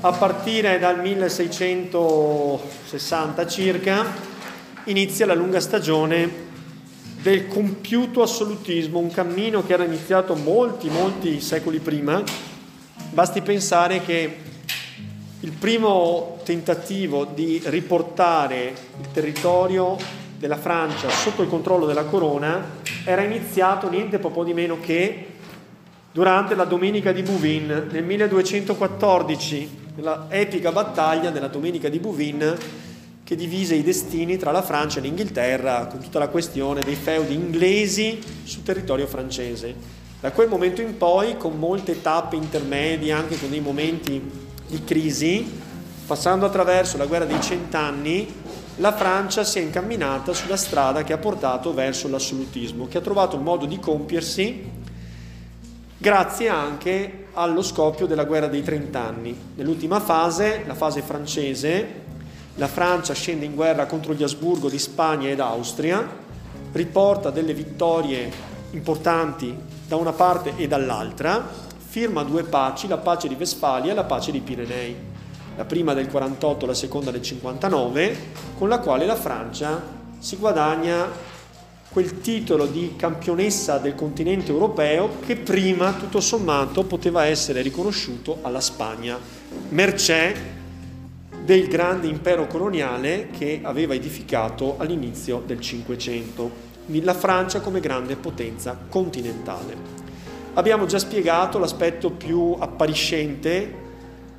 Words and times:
a 0.00 0.12
partire 0.12 0.78
dal 0.78 1.00
1660 1.00 3.46
circa 3.48 4.06
inizia 4.84 5.26
la 5.26 5.34
lunga 5.34 5.58
stagione 5.58 6.46
del 7.20 7.48
compiuto 7.48 8.22
assolutismo, 8.22 9.00
un 9.00 9.10
cammino 9.10 9.66
che 9.66 9.72
era 9.72 9.82
iniziato 9.82 10.36
molti, 10.36 10.88
molti 10.88 11.40
secoli 11.40 11.80
prima. 11.80 12.22
Basti 13.10 13.42
pensare 13.42 14.00
che 14.02 14.36
il 15.40 15.50
primo 15.50 16.38
tentativo 16.44 17.24
di 17.24 17.60
riportare 17.64 18.72
il 19.00 19.10
territorio 19.12 19.96
della 20.38 20.58
Francia 20.58 21.08
sotto 21.08 21.42
il 21.42 21.48
controllo 21.48 21.86
della 21.86 22.04
corona 22.04 22.76
era 23.04 23.22
iniziato 23.22 23.90
niente 23.90 24.20
po' 24.20 24.44
di 24.44 24.54
meno 24.54 24.78
che 24.80 25.37
durante 26.18 26.56
la 26.56 26.64
Domenica 26.64 27.12
di 27.12 27.22
Bouvines 27.22 27.92
nel 27.92 28.02
1214, 28.02 29.70
nella 29.94 30.26
epica 30.30 30.72
battaglia 30.72 31.30
della 31.30 31.46
Domenica 31.46 31.88
di 31.88 32.00
Bouvines 32.00 32.58
che 33.22 33.36
divise 33.36 33.76
i 33.76 33.84
destini 33.84 34.36
tra 34.36 34.50
la 34.50 34.62
Francia 34.62 34.98
e 34.98 35.02
l'Inghilterra 35.02 35.86
con 35.86 36.00
tutta 36.00 36.18
la 36.18 36.26
questione 36.26 36.80
dei 36.80 36.96
feudi 36.96 37.34
inglesi 37.34 38.18
sul 38.42 38.64
territorio 38.64 39.06
francese. 39.06 39.72
Da 40.18 40.32
quel 40.32 40.48
momento 40.48 40.80
in 40.80 40.96
poi, 40.96 41.36
con 41.36 41.56
molte 41.56 42.02
tappe 42.02 42.34
intermedie, 42.34 43.12
anche 43.12 43.38
con 43.38 43.50
dei 43.50 43.60
momenti 43.60 44.20
di 44.66 44.82
crisi, 44.82 45.48
passando 46.04 46.46
attraverso 46.46 46.96
la 46.96 47.06
guerra 47.06 47.26
dei 47.26 47.40
cent'anni, 47.40 48.26
la 48.78 48.92
Francia 48.92 49.44
si 49.44 49.60
è 49.60 49.62
incamminata 49.62 50.32
sulla 50.32 50.56
strada 50.56 51.04
che 51.04 51.12
ha 51.12 51.18
portato 51.18 51.72
verso 51.72 52.08
l'assolutismo, 52.08 52.88
che 52.88 52.98
ha 52.98 53.02
trovato 53.02 53.36
il 53.36 53.42
modo 53.42 53.66
di 53.66 53.78
compiersi 53.78 54.77
grazie 55.98 56.48
anche 56.48 57.26
allo 57.34 57.62
scoppio 57.62 58.06
della 58.06 58.24
guerra 58.24 58.46
dei 58.46 58.62
trent'anni. 58.62 59.36
Nell'ultima 59.56 59.98
fase, 59.98 60.62
la 60.64 60.74
fase 60.74 61.02
francese, 61.02 62.06
la 62.54 62.68
Francia 62.68 63.14
scende 63.14 63.44
in 63.44 63.54
guerra 63.54 63.86
contro 63.86 64.14
gli 64.14 64.22
Asburgo 64.22 64.68
di 64.68 64.78
Spagna 64.78 65.28
ed 65.28 65.40
Austria, 65.40 66.06
riporta 66.72 67.30
delle 67.30 67.52
vittorie 67.52 68.30
importanti 68.70 69.56
da 69.86 69.96
una 69.96 70.12
parte 70.12 70.54
e 70.56 70.68
dall'altra, 70.68 71.46
firma 71.76 72.22
due 72.22 72.44
paci, 72.44 72.86
la 72.86 72.98
pace 72.98 73.28
di 73.28 73.34
Westfalia 73.34 73.92
e 73.92 73.94
la 73.94 74.04
pace 74.04 74.30
di 74.30 74.40
Pirenei, 74.40 74.96
la 75.56 75.64
prima 75.64 75.94
del 75.94 76.08
48, 76.08 76.66
la 76.66 76.74
seconda 76.74 77.10
del 77.10 77.22
59, 77.22 78.16
con 78.56 78.68
la 78.68 78.78
quale 78.78 79.06
la 79.06 79.16
Francia 79.16 79.80
si 80.18 80.36
guadagna 80.36 81.06
quel 81.98 82.20
titolo 82.20 82.66
di 82.66 82.92
campionessa 82.94 83.78
del 83.78 83.96
continente 83.96 84.52
europeo 84.52 85.18
che 85.26 85.34
prima, 85.34 85.94
tutto 85.94 86.20
sommato, 86.20 86.84
poteva 86.84 87.24
essere 87.24 87.60
riconosciuto 87.60 88.38
alla 88.42 88.60
Spagna, 88.60 89.18
mercé 89.70 90.32
del 91.44 91.66
grande 91.66 92.06
impero 92.06 92.46
coloniale 92.46 93.30
che 93.36 93.58
aveva 93.64 93.94
edificato 93.94 94.76
all'inizio 94.78 95.42
del 95.44 95.60
Cinquecento, 95.60 96.48
la 96.86 97.14
Francia 97.14 97.58
come 97.58 97.80
grande 97.80 98.14
potenza 98.14 98.78
continentale. 98.88 99.74
Abbiamo 100.54 100.86
già 100.86 101.00
spiegato 101.00 101.58
l'aspetto 101.58 102.10
più 102.10 102.54
appariscente 102.56 103.74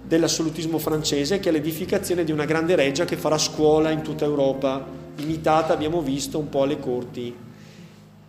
dell'assolutismo 0.02 0.78
francese, 0.78 1.42
che 1.42 1.50
è 1.50 1.52
l'edificazione 1.52 2.24
di 2.24 2.32
una 2.32 2.46
grande 2.46 2.76
reggia 2.76 3.04
che 3.04 3.18
farà 3.18 3.38
scuola 3.38 3.90
in 3.90 4.02
tutta 4.02 4.24
Europa, 4.24 4.82
imitata, 5.18 5.74
abbiamo 5.74 6.02
visto, 6.02 6.40
un 6.40 6.48
po' 6.48 6.62
alle 6.62 6.80
corti 6.80 7.48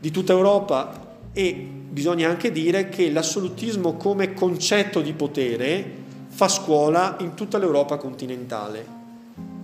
di 0.01 0.11
tutta 0.11 0.33
Europa 0.33 1.09
e 1.33 1.53
bisogna 1.53 2.29
anche 2.29 2.51
dire 2.51 2.89
che 2.89 3.11
l'assolutismo 3.11 3.95
come 3.95 4.33
concetto 4.33 5.01
di 5.01 5.13
potere 5.13 5.99
fa 6.29 6.49
scuola 6.49 7.17
in 7.21 7.35
tutta 7.35 7.59
l'Europa 7.59 7.99
continentale. 7.99 8.99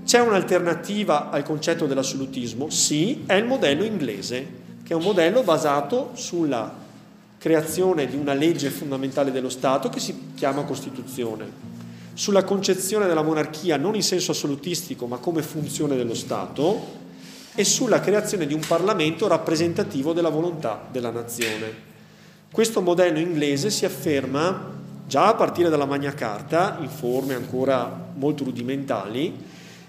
C'è 0.04 0.20
un'alternativa 0.20 1.30
al 1.30 1.42
concetto 1.42 1.86
dell'assolutismo? 1.86 2.68
Sì, 2.70 3.24
è 3.26 3.34
il 3.34 3.46
modello 3.46 3.82
inglese, 3.82 4.46
che 4.84 4.92
è 4.92 4.96
un 4.96 5.02
modello 5.02 5.42
basato 5.42 6.10
sulla 6.12 6.84
creazione 7.38 8.06
di 8.06 8.16
una 8.16 8.34
legge 8.34 8.70
fondamentale 8.70 9.32
dello 9.32 9.48
Stato 9.48 9.88
che 9.88 10.00
si 10.00 10.32
chiama 10.34 10.64
Costituzione, 10.64 11.74
sulla 12.14 12.44
concezione 12.44 13.06
della 13.06 13.22
monarchia 13.22 13.76
non 13.76 13.94
in 13.94 14.02
senso 14.02 14.32
assolutistico 14.32 15.06
ma 15.06 15.18
come 15.18 15.42
funzione 15.42 15.96
dello 15.96 16.14
Stato, 16.14 17.04
e 17.56 17.64
sulla 17.64 18.00
creazione 18.00 18.46
di 18.46 18.54
un 18.54 18.60
Parlamento 18.60 19.26
rappresentativo 19.26 20.12
della 20.12 20.28
volontà 20.28 20.86
della 20.92 21.10
nazione. 21.10 21.94
Questo 22.52 22.80
modello 22.80 23.18
inglese 23.18 23.70
si 23.70 23.84
afferma 23.84 24.74
già 25.06 25.28
a 25.28 25.34
partire 25.34 25.68
dalla 25.68 25.86
Magna 25.86 26.12
Carta, 26.12 26.78
in 26.80 26.88
forme 26.88 27.34
ancora 27.34 28.10
molto 28.14 28.44
rudimentali, 28.44 29.34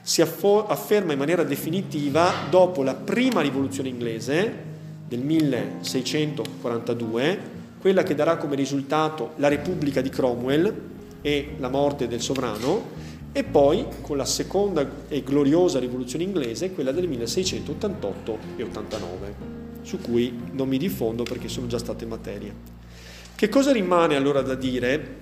si 0.01 0.21
afferma 0.21 1.11
in 1.11 1.19
maniera 1.19 1.43
definitiva 1.43 2.31
dopo 2.49 2.81
la 2.83 2.95
prima 2.95 3.41
rivoluzione 3.41 3.89
inglese 3.89 4.63
del 5.05 5.19
1642, 5.19 7.39
quella 7.81 8.03
che 8.03 8.15
darà 8.15 8.37
come 8.37 8.55
risultato 8.55 9.33
la 9.35 9.49
Repubblica 9.49 9.99
di 9.99 10.09
Cromwell 10.09 10.73
e 11.21 11.55
la 11.57 11.69
morte 11.69 12.07
del 12.07 12.21
sovrano, 12.21 12.85
e 13.31 13.43
poi 13.43 13.85
con 14.01 14.17
la 14.17 14.25
seconda 14.25 14.87
e 15.07 15.21
gloriosa 15.23 15.79
rivoluzione 15.79 16.23
inglese, 16.23 16.71
quella 16.71 16.91
del 16.91 17.07
1688 17.07 18.37
e 18.55 18.63
89, 18.63 19.35
su 19.83 19.99
cui 19.99 20.37
non 20.51 20.67
mi 20.67 20.77
diffondo 20.77 21.23
perché 21.23 21.47
sono 21.47 21.67
già 21.67 21.77
state 21.77 22.05
materie. 22.05 22.53
Che 23.35 23.49
cosa 23.49 23.71
rimane 23.71 24.15
allora 24.15 24.41
da 24.41 24.55
dire? 24.55 25.15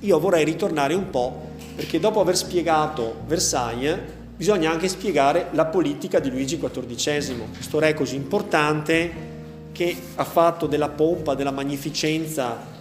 Io 0.00 0.18
vorrei 0.18 0.44
ritornare 0.44 0.94
un 0.94 1.08
po', 1.08 1.52
perché 1.74 1.98
dopo 1.98 2.20
aver 2.20 2.36
spiegato 2.36 3.22
Versailles, 3.26 3.98
bisogna 4.36 4.70
anche 4.70 4.88
spiegare 4.88 5.48
la 5.52 5.64
politica 5.64 6.18
di 6.18 6.30
Luigi 6.30 6.58
XIV, 6.58 7.52
questo 7.52 7.78
re 7.78 7.94
così 7.94 8.16
importante 8.16 9.32
che 9.72 9.96
ha 10.16 10.24
fatto 10.24 10.66
della 10.66 10.88
pompa, 10.88 11.34
della 11.34 11.50
magnificenza 11.50 12.72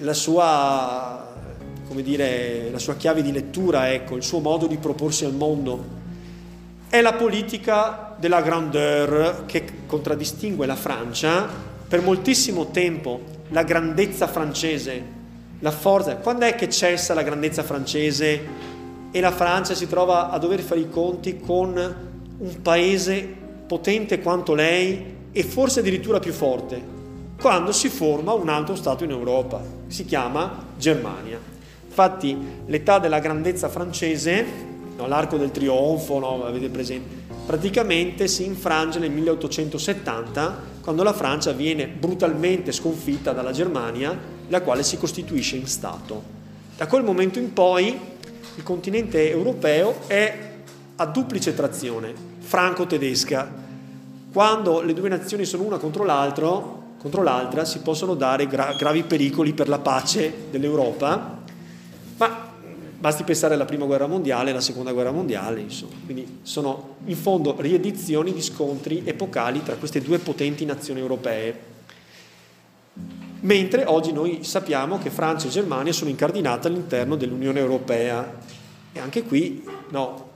la 0.00 0.14
sua 0.14 1.23
come 1.86 2.02
dire, 2.02 2.70
la 2.70 2.78
sua 2.78 2.96
chiave 2.96 3.22
di 3.22 3.32
lettura, 3.32 3.92
ecco, 3.92 4.16
il 4.16 4.22
suo 4.22 4.40
modo 4.40 4.66
di 4.66 4.76
proporsi 4.76 5.24
al 5.24 5.34
mondo. 5.34 6.02
È 6.88 7.00
la 7.00 7.14
politica 7.14 8.14
della 8.18 8.40
grandeur 8.40 9.44
che 9.46 9.64
contraddistingue 9.86 10.66
la 10.66 10.76
Francia 10.76 11.48
per 11.88 12.02
moltissimo 12.02 12.70
tempo, 12.70 13.20
la 13.48 13.62
grandezza 13.62 14.26
francese, 14.26 15.02
la 15.60 15.70
forza. 15.70 16.16
Quando 16.16 16.44
è 16.44 16.54
che 16.54 16.68
cessa 16.68 17.14
la 17.14 17.22
grandezza 17.22 17.62
francese 17.62 18.40
e 19.10 19.20
la 19.20 19.30
Francia 19.30 19.74
si 19.74 19.86
trova 19.86 20.30
a 20.30 20.38
dover 20.38 20.60
fare 20.60 20.80
i 20.80 20.88
conti 20.88 21.38
con 21.38 21.76
un 22.36 22.62
paese 22.62 23.42
potente 23.66 24.20
quanto 24.20 24.54
lei 24.54 25.14
e 25.32 25.42
forse 25.42 25.80
addirittura 25.80 26.20
più 26.20 26.32
forte? 26.32 26.92
Quando 27.40 27.72
si 27.72 27.88
forma 27.88 28.32
un 28.32 28.48
altro 28.48 28.76
Stato 28.76 29.04
in 29.04 29.10
Europa, 29.10 29.60
si 29.86 30.04
chiama 30.04 30.64
Germania. 30.76 31.53
Infatti 31.96 32.36
l'età 32.66 32.98
della 32.98 33.20
grandezza 33.20 33.68
francese, 33.68 34.44
no, 34.96 35.06
l'arco 35.06 35.36
del 35.36 35.52
trionfo, 35.52 36.18
no, 36.18 36.44
avete 36.44 36.68
presente, 36.68 37.22
praticamente 37.46 38.26
si 38.26 38.44
infrange 38.44 38.98
nel 38.98 39.12
1870 39.12 40.72
quando 40.80 41.04
la 41.04 41.12
Francia 41.12 41.52
viene 41.52 41.86
brutalmente 41.86 42.72
sconfitta 42.72 43.30
dalla 43.30 43.52
Germania, 43.52 44.18
la 44.48 44.60
quale 44.62 44.82
si 44.82 44.98
costituisce 44.98 45.54
in 45.54 45.68
Stato. 45.68 46.20
Da 46.76 46.88
quel 46.88 47.04
momento 47.04 47.38
in 47.38 47.52
poi 47.52 47.96
il 48.56 48.62
continente 48.64 49.30
europeo 49.30 49.94
è 50.08 50.50
a 50.96 51.06
duplice 51.06 51.54
trazione, 51.54 52.12
franco-tedesca. 52.40 53.52
Quando 54.32 54.82
le 54.82 54.94
due 54.94 55.08
nazioni 55.08 55.44
sono 55.44 55.62
una 55.62 55.78
contro, 55.78 56.02
contro 56.98 57.22
l'altra 57.22 57.64
si 57.64 57.78
possono 57.78 58.16
dare 58.16 58.48
gra- 58.48 58.74
gravi 58.76 59.04
pericoli 59.04 59.52
per 59.52 59.68
la 59.68 59.78
pace 59.78 60.48
dell'Europa 60.50 61.42
ma 62.16 62.52
basti 62.98 63.22
pensare 63.22 63.54
alla 63.54 63.66
prima 63.66 63.84
guerra 63.84 64.06
mondiale 64.06 64.48
e 64.48 64.52
alla 64.52 64.62
seconda 64.62 64.92
guerra 64.92 65.10
mondiale, 65.10 65.60
insomma. 65.60 65.92
Quindi 66.04 66.38
sono 66.42 66.96
in 67.04 67.16
fondo 67.16 67.54
riedizioni 67.58 68.32
di 68.32 68.40
scontri 68.40 69.02
epocali 69.04 69.62
tra 69.62 69.74
queste 69.74 70.00
due 70.00 70.18
potenti 70.18 70.64
nazioni 70.64 71.00
europee. 71.00 71.72
Mentre 73.40 73.84
oggi 73.84 74.10
noi 74.12 74.42
sappiamo 74.42 74.98
che 74.98 75.10
Francia 75.10 75.48
e 75.48 75.50
Germania 75.50 75.92
sono 75.92 76.08
incardinate 76.08 76.68
all'interno 76.68 77.14
dell'Unione 77.16 77.60
Europea. 77.60 78.38
E 78.90 78.98
anche 78.98 79.22
qui, 79.24 79.62
no, 79.90 80.30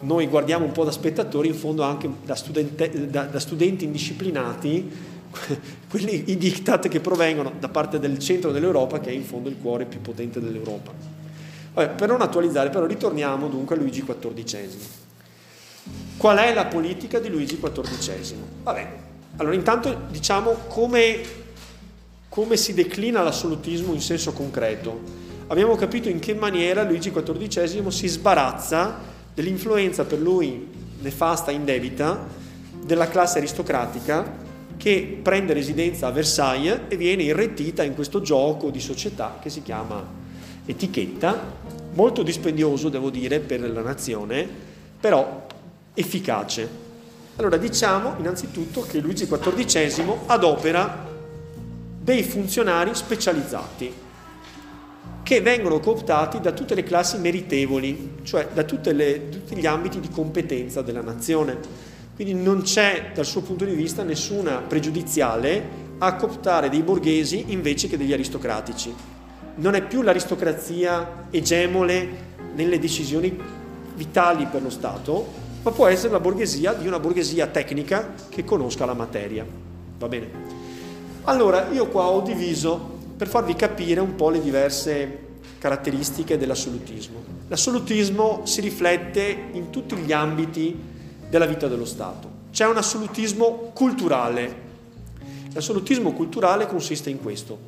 noi 0.00 0.28
guardiamo 0.28 0.64
un 0.64 0.72
po' 0.72 0.84
da 0.84 0.92
spettatori, 0.92 1.48
in 1.48 1.54
fondo 1.54 1.82
anche 1.82 2.08
da, 2.24 2.36
studente, 2.36 3.10
da, 3.10 3.24
da 3.24 3.40
studenti 3.40 3.84
indisciplinati, 3.84 4.88
quelli, 5.88 6.30
i 6.30 6.36
diktat 6.36 6.88
che 6.88 7.00
provengono 7.00 7.52
da 7.58 7.68
parte 7.68 7.98
del 7.98 8.18
centro 8.18 8.52
dell'Europa, 8.52 9.00
che 9.00 9.10
è 9.10 9.12
in 9.12 9.24
fondo 9.24 9.48
il 9.48 9.56
cuore 9.60 9.84
più 9.84 10.00
potente 10.00 10.40
dell'Europa. 10.40 10.92
Vabbè, 11.74 11.94
per 11.94 12.08
non 12.08 12.20
attualizzare, 12.20 12.70
però 12.70 12.86
ritorniamo 12.86 13.48
dunque 13.48 13.74
a 13.74 13.78
Luigi 13.78 14.04
XIV. 14.04 14.76
Qual 16.16 16.38
è 16.38 16.54
la 16.54 16.66
politica 16.66 17.18
di 17.18 17.28
Luigi 17.28 17.58
XIV? 17.60 18.34
Vabbè, 18.62 18.92
allora 19.36 19.54
intanto 19.54 20.02
diciamo 20.10 20.52
come, 20.68 21.20
come 22.28 22.56
si 22.56 22.72
declina 22.72 23.22
l'assolutismo 23.22 23.92
in 23.92 24.00
senso 24.00 24.32
concreto. 24.32 25.22
abbiamo 25.48 25.74
capito 25.74 26.08
in 26.08 26.20
che 26.20 26.34
maniera 26.34 26.84
Luigi 26.84 27.10
XIV 27.10 27.88
si 27.88 28.06
sbarazza 28.06 28.98
dell'influenza 29.34 30.04
per 30.04 30.20
lui 30.20 30.68
nefasta 31.00 31.50
indebita 31.50 32.26
della 32.82 33.08
classe 33.08 33.38
aristocratica 33.38 34.42
che 34.76 35.18
prende 35.22 35.52
residenza 35.52 36.08
a 36.08 36.10
Versailles 36.10 36.80
e 36.88 36.96
viene 36.96 37.22
irretita 37.22 37.82
in 37.82 37.94
questo 37.94 38.20
gioco 38.20 38.70
di 38.70 38.80
società 38.80 39.38
che 39.40 39.50
si 39.50 39.62
chiama 39.62 40.22
etichetta, 40.66 41.52
molto 41.94 42.22
dispendioso 42.22 42.88
devo 42.88 43.10
dire 43.10 43.40
per 43.40 43.60
la 43.60 43.82
nazione, 43.82 44.48
però 44.98 45.46
efficace. 45.94 46.82
Allora 47.36 47.56
diciamo 47.56 48.14
innanzitutto 48.18 48.82
che 48.82 48.98
Luigi 48.98 49.26
XIV 49.26 50.14
adopera 50.26 51.12
dei 52.00 52.22
funzionari 52.22 52.94
specializzati 52.94 54.02
che 55.24 55.40
vengono 55.40 55.80
cooptati 55.80 56.38
da 56.38 56.52
tutte 56.52 56.74
le 56.74 56.82
classi 56.82 57.16
meritevoli, 57.16 58.18
cioè 58.24 58.48
da 58.52 58.64
le, 58.92 59.30
tutti 59.30 59.56
gli 59.56 59.66
ambiti 59.66 59.98
di 59.98 60.10
competenza 60.10 60.82
della 60.82 61.00
nazione. 61.00 61.92
Quindi 62.14 62.34
non 62.34 62.62
c'è 62.62 63.10
dal 63.12 63.24
suo 63.24 63.40
punto 63.40 63.64
di 63.64 63.74
vista 63.74 64.04
nessuna 64.04 64.58
pregiudiziale 64.58 65.82
a 65.98 66.14
cooptare 66.14 66.68
dei 66.68 66.82
borghesi 66.82 67.46
invece 67.48 67.88
che 67.88 67.96
degli 67.96 68.12
aristocratici. 68.12 68.94
Non 69.56 69.74
è 69.74 69.82
più 69.82 70.02
l'aristocrazia 70.02 71.26
egemone 71.30 72.32
nelle 72.54 72.78
decisioni 72.78 73.36
vitali 73.96 74.46
per 74.46 74.62
lo 74.62 74.70
Stato, 74.70 75.26
ma 75.62 75.70
può 75.72 75.86
essere 75.86 76.12
la 76.12 76.20
borghesia 76.20 76.72
di 76.72 76.86
una 76.86 77.00
borghesia 77.00 77.46
tecnica 77.48 78.14
che 78.28 78.44
conosca 78.44 78.84
la 78.84 78.94
materia. 78.94 79.44
Va 79.98 80.08
bene? 80.08 80.30
Allora, 81.24 81.68
io 81.70 81.88
qua 81.88 82.04
ho 82.04 82.20
diviso 82.20 82.92
per 83.16 83.26
farvi 83.28 83.56
capire 83.56 84.00
un 84.00 84.14
po' 84.14 84.30
le 84.30 84.40
diverse 84.40 85.18
caratteristiche 85.58 86.36
dell'assolutismo. 86.36 87.24
L'assolutismo 87.48 88.42
si 88.44 88.60
riflette 88.60 89.48
in 89.52 89.70
tutti 89.70 89.96
gli 89.96 90.12
ambiti 90.12 90.92
della 91.34 91.46
vita 91.46 91.66
dello 91.66 91.84
Stato. 91.84 92.30
C'è 92.52 92.64
un 92.64 92.76
assolutismo 92.76 93.72
culturale. 93.74 94.62
L'assolutismo 95.52 96.12
culturale 96.12 96.68
consiste 96.68 97.10
in 97.10 97.20
questo. 97.20 97.58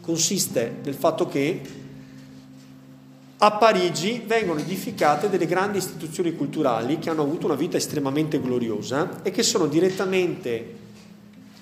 Consiste 0.00 0.76
nel 0.82 0.94
fatto 0.94 1.28
che 1.28 1.60
a 3.36 3.52
Parigi 3.52 4.22
vengono 4.26 4.60
edificate 4.60 5.28
delle 5.28 5.44
grandi 5.44 5.76
istituzioni 5.76 6.34
culturali 6.34 6.98
che 6.98 7.10
hanno 7.10 7.20
avuto 7.20 7.44
una 7.44 7.54
vita 7.54 7.76
estremamente 7.76 8.40
gloriosa 8.40 9.22
e 9.22 9.30
che 9.30 9.42
sono 9.42 9.66
direttamente 9.66 10.76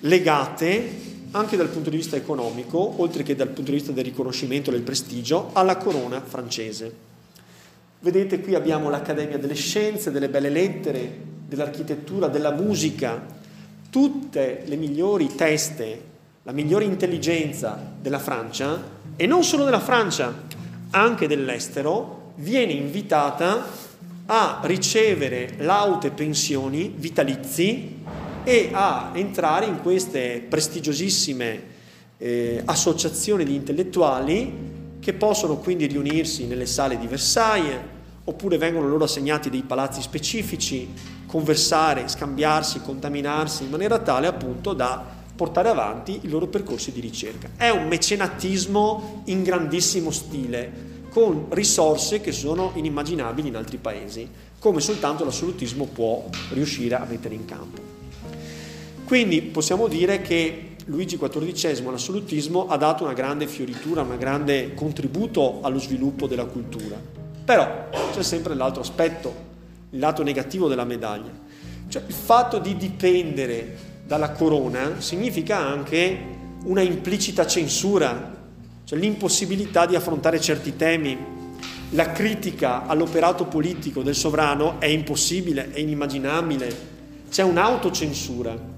legate 0.01 1.01
anche 1.33 1.57
dal 1.57 1.69
punto 1.69 1.91
di 1.91 1.97
vista 1.97 2.15
economico, 2.15 3.01
oltre 3.03 3.25
che 3.25 3.35
dal 3.35 3.49
punto 3.49 3.73
di 3.73 3.79
vista 3.79 3.91
del 3.91 4.05
riconoscimento 4.05 4.71
del 4.71 4.83
prestigio, 4.83 5.51
alla 5.53 5.79
corona 5.79 6.23
francese. 6.25 7.11
Vedete 8.03 8.41
qui 8.41 8.57
abbiamo 8.57 8.91
l'Accademia 8.91 9.39
delle 9.39 9.55
Scienze, 9.55 10.11
delle 10.11 10.29
Belle 10.29 10.49
Lettere, 10.49 11.19
dell'Architettura, 11.47 12.27
della 12.27 12.51
Musica, 12.51 13.25
tutte 13.91 14.65
le 14.67 14.75
migliori 14.75 15.33
teste, 15.37 16.03
la 16.43 16.51
migliore 16.51 16.85
intelligenza 16.85 17.81
della 18.01 18.19
Francia, 18.19 18.83
e 19.15 19.25
non 19.27 19.45
solo 19.45 19.63
della 19.63 19.79
Francia, 19.79 20.35
anche 20.91 21.29
dell'estero, 21.29 22.33
viene 22.39 22.73
invitata 22.73 23.65
a 24.27 24.59
ricevere 24.65 25.55
laute 25.59 26.11
pensioni 26.11 26.93
vitalizi 26.97 28.01
e 28.43 28.71
a 28.73 29.13
entrare 29.15 29.67
in 29.67 29.81
queste 29.81 30.45
prestigiosissime 30.49 31.63
eh, 32.19 32.63
associazioni 32.65 33.45
di 33.45 33.55
intellettuali 33.55 34.81
che 35.03 35.13
possono 35.15 35.57
quindi 35.57 35.87
riunirsi 35.87 36.47
nelle 36.47 36.65
sale 36.65 36.97
di 36.97 37.09
Versailles 37.09 37.81
oppure 38.23 38.57
vengono 38.57 38.87
loro 38.87 39.03
assegnati 39.03 39.51
dei 39.51 39.63
palazzi 39.63 40.01
specifici, 40.01 40.89
conversare, 41.27 42.07
scambiarsi, 42.07 42.83
contaminarsi 42.83 43.65
in 43.65 43.71
maniera 43.71 43.99
tale 43.99 44.29
appunto 44.29 44.73
da 44.75 45.05
portare 45.35 45.71
avanti 45.71 46.21
i 46.23 46.29
loro 46.29 46.47
percorsi 46.47 46.93
di 46.93 47.01
ricerca. 47.01 47.49
È 47.57 47.69
un 47.69 47.89
mecenatismo 47.89 49.23
in 49.25 49.43
grandissimo 49.43 50.13
stile, 50.13 50.91
con 51.11 51.47
risorse 51.51 52.21
che 52.21 52.31
sono 52.31 52.71
inimmaginabili 52.75 53.49
in 53.49 53.57
altri 53.57 53.79
paesi, 53.79 54.29
come 54.61 54.81
soltanto 54.81 55.25
l'assolutismo 55.25 55.87
può 55.87 56.29
riuscire 56.51 56.95
a 56.95 57.05
mettere 57.09 57.35
in 57.35 57.45
campo. 57.45 57.83
Quindi 59.05 59.43
possiamo 59.43 59.89
dire 59.89 60.23
che 60.23 60.72
Luigi 60.87 61.17
XIV 61.17 61.87
all'assolutismo 61.87 62.67
ha 62.67 62.77
dato 62.77 63.05
una 63.05 63.13
grande 63.13 63.47
fioritura, 63.47 64.03
un 64.03 64.17
grande 64.19 64.75
contributo 64.75 65.61
allo 65.63 65.79
sviluppo 65.79 66.27
della 66.27 66.45
cultura. 66.45 66.97
Però 67.45 67.89
c'è 68.13 68.23
sempre 68.23 68.55
l'altro 68.55 68.81
aspetto, 68.81 69.35
il 69.91 69.99
lato 70.01 70.23
negativo 70.23 70.69
della 70.69 70.85
medaglia. 70.85 71.31
Cioè 71.89 72.03
il 72.07 72.15
fatto 72.15 72.59
di 72.59 72.77
dipendere 72.77 73.77
dalla 74.07 74.33
corona 74.33 75.01
significa 75.01 75.59
anche 75.59 76.19
una 76.65 76.81
implicita 76.81 77.47
censura, 77.47 78.41
cioè 78.85 78.99
l'impossibilità 78.99 79.87
di 79.87 79.95
affrontare 79.95 80.41
certi 80.41 80.75
temi. 80.77 81.41
La 81.91 82.11
critica 82.11 82.87
all'operato 82.87 83.45
politico 83.45 84.03
del 84.03 84.15
sovrano 84.15 84.81
è 84.81 84.87
impossibile, 84.87 85.71
è 85.71 85.79
inimmaginabile. 85.79 86.91
C'è 87.29 87.43
un'autocensura 87.43 88.72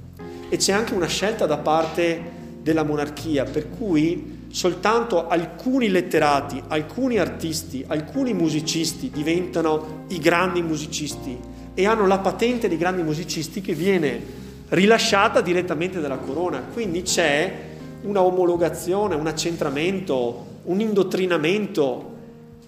e 0.54 0.56
c'è 0.56 0.70
anche 0.70 0.94
una 0.94 1.08
scelta 1.08 1.46
da 1.46 1.58
parte 1.58 2.30
della 2.62 2.84
monarchia, 2.84 3.42
per 3.42 3.70
cui 3.70 4.42
soltanto 4.50 5.26
alcuni 5.26 5.88
letterati, 5.88 6.62
alcuni 6.68 7.18
artisti, 7.18 7.84
alcuni 7.88 8.32
musicisti 8.34 9.10
diventano 9.10 10.04
i 10.10 10.18
grandi 10.20 10.62
musicisti 10.62 11.36
e 11.74 11.86
hanno 11.86 12.06
la 12.06 12.20
patente 12.20 12.68
dei 12.68 12.78
grandi 12.78 13.02
musicisti 13.02 13.60
che 13.60 13.72
viene 13.72 14.22
rilasciata 14.68 15.40
direttamente 15.40 16.00
dalla 16.00 16.18
corona. 16.18 16.60
Quindi 16.72 17.02
c'è 17.02 17.52
una 18.02 18.22
omologazione, 18.22 19.16
un 19.16 19.26
accentramento, 19.26 20.46
un 20.66 20.78
indottrinamento 20.78 22.12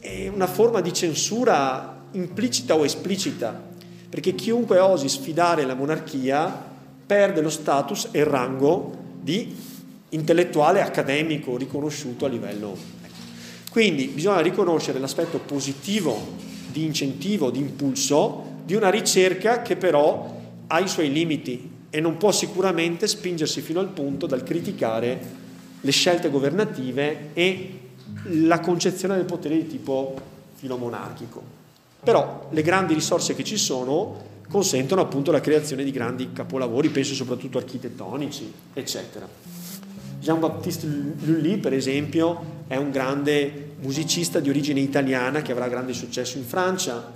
e 0.01 0.29
una 0.29 0.49
forma 0.49 0.81
di 0.81 0.93
censura 0.93 2.03
implicita 2.11 2.75
o 2.75 2.85
esplicita, 2.85 3.63
perché 4.11 4.35
chiunque 4.35 4.81
osi 4.81 5.09
sfidare 5.09 5.65
la 5.65 5.75
monarchia 5.75 6.75
perde 7.07 7.41
lo 7.41 7.51
status 7.51 8.09
e 8.11 8.21
il 8.21 8.27
rango 8.27 8.93
di 9.21 9.55
intellettuale 10.11 10.83
accademico 10.83 11.57
riconosciuto 11.57 12.25
a 12.25 12.29
livello. 12.29 12.77
Quindi 13.71 14.07
bisogna 14.07 14.41
riconoscere 14.41 14.99
l'aspetto 14.99 15.39
positivo 15.39 16.35
di 16.71 16.85
incentivo, 16.85 17.51
di 17.51 17.59
impulso 17.59 18.55
di 18.65 18.75
una 18.75 18.91
ricerca 18.91 19.63
che 19.63 19.77
però 19.77 20.35
ha 20.67 20.81
i 20.81 20.89
suoi 20.89 21.13
limiti 21.13 21.71
e 21.91 22.01
non 22.01 22.17
può 22.17 22.33
sicuramente 22.33 23.07
spingersi 23.07 23.61
fino 23.61 23.81
al 23.81 23.89
punto 23.89 24.27
dal 24.27 24.43
criticare 24.43 25.45
le 25.81 25.91
scelte 25.93 26.31
governative 26.31 27.31
e 27.33 27.81
la 28.31 28.61
concezione 28.61 29.15
del 29.15 29.25
potere 29.25 29.57
di 29.57 29.67
tipo 29.67 30.15
filomonarchico. 30.55 31.43
Però 32.03 32.49
le 32.51 32.63
grandi 32.63 32.95
risorse 32.95 33.35
che 33.35 33.45
ci 33.45 33.57
sono 33.57 34.35
consentono 34.49 35.01
appunto 35.01 35.31
la 35.31 35.41
creazione 35.41 35.85
di 35.85 35.91
grandi 35.91 36.33
capolavori, 36.33 36.89
penso 36.89 37.15
soprattutto 37.15 37.59
architettonici, 37.59 38.53
eccetera. 38.73 39.29
Jean-Baptiste 40.21 40.87
Lully, 40.87 41.59
per 41.59 41.73
esempio, 41.73 42.65
è 42.67 42.77
un 42.77 42.91
grande 42.91 43.75
musicista 43.81 44.41
di 44.41 44.49
origine 44.49 44.81
italiana 44.81 45.43
che 45.43 45.53
avrà 45.53 45.69
grande 45.69 45.93
successo 45.93 46.39
in 46.39 46.45
Francia. 46.45 47.13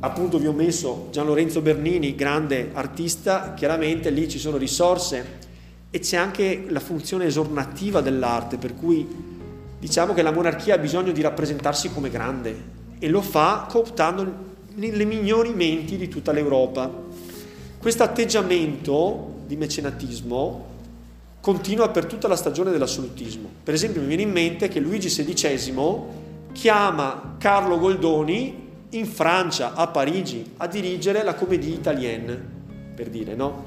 Appunto 0.00 0.38
vi 0.38 0.46
ho 0.46 0.52
messo 0.52 1.08
Gian 1.12 1.26
Lorenzo 1.26 1.60
Bernini, 1.60 2.16
grande 2.16 2.70
artista, 2.72 3.54
chiaramente 3.54 4.10
lì 4.10 4.28
ci 4.28 4.38
sono 4.38 4.56
risorse 4.56 5.42
e 5.90 6.00
c'è 6.00 6.16
anche 6.16 6.64
la 6.68 6.80
funzione 6.80 7.26
esornativa 7.26 8.00
dell'arte, 8.00 8.56
per 8.56 8.74
cui 8.74 9.06
diciamo 9.78 10.12
che 10.12 10.22
la 10.22 10.32
monarchia 10.32 10.74
ha 10.74 10.78
bisogno 10.78 11.12
di 11.12 11.20
rappresentarsi 11.20 11.92
come 11.92 12.10
grande 12.10 12.72
e 12.98 13.08
lo 13.08 13.22
fa 13.22 13.66
cooptando 13.70 14.53
le 14.76 15.04
migliori 15.04 15.50
menti 15.50 15.96
di 15.96 16.08
tutta 16.08 16.32
l'Europa. 16.32 16.90
Questo 17.78 18.02
atteggiamento 18.02 19.34
di 19.46 19.56
mecenatismo 19.56 20.72
continua 21.40 21.90
per 21.90 22.06
tutta 22.06 22.26
la 22.26 22.36
stagione 22.36 22.70
dell'assolutismo. 22.70 23.48
Per 23.62 23.74
esempio 23.74 24.00
mi 24.00 24.08
viene 24.08 24.22
in 24.22 24.30
mente 24.30 24.68
che 24.68 24.80
Luigi 24.80 25.08
XVI 25.08 25.98
chiama 26.52 27.36
Carlo 27.38 27.78
Goldoni 27.78 28.62
in 28.90 29.06
Francia, 29.06 29.74
a 29.74 29.86
Parigi, 29.88 30.52
a 30.56 30.66
dirigere 30.66 31.22
la 31.22 31.34
Comédie 31.34 31.74
Italienne, 31.74 32.40
per 32.94 33.10
dire, 33.10 33.34
no? 33.34 33.66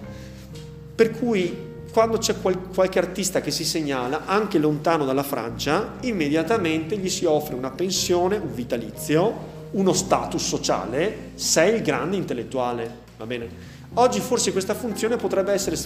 Per 0.96 1.12
cui 1.12 1.66
quando 1.92 2.18
c'è 2.18 2.40
qual- 2.42 2.70
qualche 2.74 3.00
artista 3.00 3.42
che 3.42 3.52
si 3.52 3.64
segnala, 3.64 4.26
anche 4.26 4.58
lontano 4.58 5.06
dalla 5.06 5.24
Francia, 5.24 5.96
immediatamente 6.02 6.98
gli 6.98 7.10
si 7.10 7.26
offre 7.26 7.56
una 7.56 7.72
pensione, 7.72 8.38
un 8.38 8.54
vitalizio, 8.54 9.56
uno 9.72 9.94
status 9.94 10.44
sociale, 10.44 11.32
sei 11.36 11.76
il 11.76 11.82
grande 11.82 12.16
intellettuale, 12.16 12.90
va 13.18 13.26
bene? 13.26 13.76
Oggi 13.94 14.20
forse 14.20 14.52
questa 14.52 14.74
funzione 14.74 15.16
potrebbe 15.16 15.54
essere, 15.54 15.78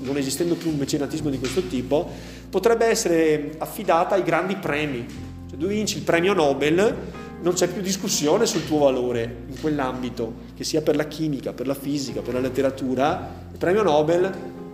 non 0.00 0.16
esistendo 0.16 0.54
più 0.54 0.70
un 0.70 0.76
mecenatismo 0.76 1.28
di 1.30 1.38
questo 1.38 1.66
tipo, 1.66 2.08
potrebbe 2.48 2.86
essere 2.86 3.54
affidata 3.58 4.14
ai 4.14 4.22
grandi 4.22 4.56
premi, 4.56 5.06
Cioè, 5.48 5.58
tu 5.58 5.66
vinci 5.66 5.98
il 5.98 6.04
premio 6.04 6.32
Nobel, 6.32 6.96
non 7.40 7.52
c'è 7.52 7.68
più 7.68 7.82
discussione 7.82 8.46
sul 8.46 8.66
tuo 8.66 8.78
valore 8.78 9.44
in 9.48 9.60
quell'ambito, 9.60 10.46
che 10.56 10.64
sia 10.64 10.80
per 10.80 10.96
la 10.96 11.06
chimica, 11.06 11.52
per 11.52 11.66
la 11.66 11.74
fisica, 11.74 12.20
per 12.20 12.34
la 12.34 12.40
letteratura. 12.40 13.46
Il 13.52 13.58
premio 13.58 13.82
Nobel 13.82 14.32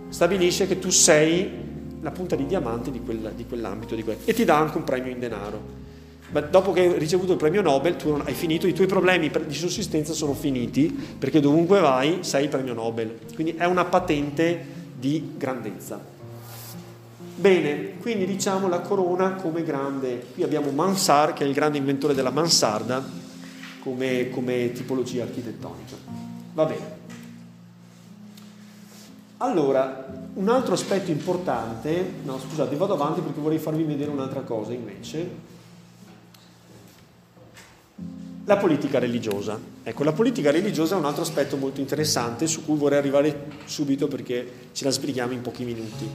stabilisce 0.09 0.67
che 0.67 0.79
tu 0.79 0.89
sei 0.89 1.49
la 2.01 2.11
punta 2.11 2.35
di 2.35 2.45
diamante 2.45 2.91
di, 2.91 3.01
quel, 3.01 3.33
di 3.35 3.45
quell'ambito 3.45 3.95
di 3.95 4.03
quel, 4.03 4.17
e 4.23 4.33
ti 4.33 4.45
dà 4.45 4.57
anche 4.57 4.77
un 4.77 4.83
premio 4.83 5.11
in 5.11 5.19
denaro. 5.19 5.83
Ma 6.31 6.41
dopo 6.41 6.71
che 6.71 6.81
hai 6.81 6.97
ricevuto 6.97 7.33
il 7.33 7.37
premio 7.37 7.61
Nobel, 7.61 7.95
tu 7.95 8.09
hai 8.23 8.33
finito, 8.33 8.67
i 8.67 8.73
tuoi 8.73 8.87
problemi 8.87 9.31
di 9.45 9.53
sussistenza 9.53 10.13
sono 10.13 10.33
finiti, 10.33 10.87
perché 11.17 11.39
dovunque 11.39 11.79
vai 11.79 12.19
sei 12.21 12.43
il 12.43 12.49
premio 12.49 12.73
Nobel. 12.73 13.19
Quindi 13.33 13.55
è 13.55 13.65
una 13.65 13.85
patente 13.85 14.65
di 14.97 15.33
grandezza. 15.37 16.13
Bene, 17.37 17.97
quindi 17.99 18.25
diciamo 18.25 18.67
la 18.67 18.79
corona 18.79 19.33
come 19.33 19.63
grande. 19.63 20.27
Qui 20.33 20.43
abbiamo 20.43 20.71
Mansart, 20.71 21.33
che 21.33 21.43
è 21.43 21.47
il 21.47 21.53
grande 21.53 21.77
inventore 21.77 22.13
della 22.13 22.31
mansarda, 22.31 23.03
come, 23.81 24.29
come 24.29 24.71
tipologia 24.71 25.23
architettonica. 25.23 25.95
Va 26.53 26.65
bene. 26.65 27.03
Allora, 29.37 30.07
un 30.33 30.47
altro 30.47 30.73
aspetto 30.73 31.11
importante, 31.11 32.13
no 32.23 32.39
scusate, 32.39 32.75
vado 32.77 32.93
avanti 32.93 33.19
perché 33.19 33.39
vorrei 33.39 33.59
farvi 33.59 33.83
vedere 33.83 34.09
un'altra 34.09 34.41
cosa 34.41 34.71
invece. 34.71 35.53
La 38.47 38.57
politica 38.57 38.99
religiosa. 38.99 39.59
Ecco, 39.81 40.03
la 40.03 40.11
politica 40.11 40.51
religiosa 40.51 40.95
è 40.95 40.99
un 40.99 41.05
altro 41.05 41.23
aspetto 41.23 41.57
molto 41.57 41.79
interessante 41.79 42.45
su 42.45 42.63
cui 42.63 42.77
vorrei 42.77 42.99
arrivare 42.99 43.47
subito 43.65 44.07
perché 44.07 44.69
ce 44.71 44.83
la 44.83 44.91
spieghiamo 44.91 45.33
in 45.33 45.41
pochi 45.41 45.63
minuti. 45.63 46.07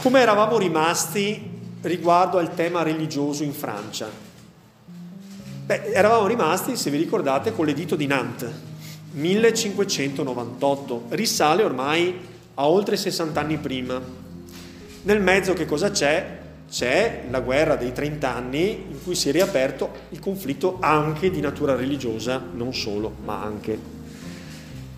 Come 0.00 0.20
eravamo 0.20 0.56
rimasti 0.56 1.56
riguardo 1.82 2.38
al 2.38 2.54
tema 2.54 2.84
religioso 2.84 3.42
in 3.42 3.52
Francia? 3.52 4.08
Beh, 5.66 5.90
eravamo 5.92 6.28
rimasti, 6.28 6.76
se 6.76 6.90
vi 6.90 6.96
ricordate, 6.96 7.52
con 7.52 7.66
l'edito 7.66 7.96
di 7.96 8.06
Nantes, 8.06 8.52
1598, 9.12 11.06
risale 11.08 11.64
ormai 11.64 12.14
a 12.54 12.68
oltre 12.68 12.96
60 12.96 13.40
anni 13.40 13.58
prima. 13.58 14.00
Nel 15.02 15.20
mezzo 15.20 15.54
che 15.54 15.66
cosa 15.66 15.90
c'è? 15.90 16.37
C'è 16.70 17.24
la 17.30 17.40
guerra 17.40 17.76
dei 17.76 17.92
30 17.92 18.34
anni 18.34 18.84
in 18.90 19.02
cui 19.02 19.14
si 19.14 19.30
è 19.30 19.32
riaperto 19.32 19.90
il 20.10 20.20
conflitto 20.20 20.76
anche 20.80 21.30
di 21.30 21.40
natura 21.40 21.74
religiosa, 21.74 22.42
non 22.52 22.74
solo, 22.74 23.12
ma 23.24 23.42
anche. 23.42 23.78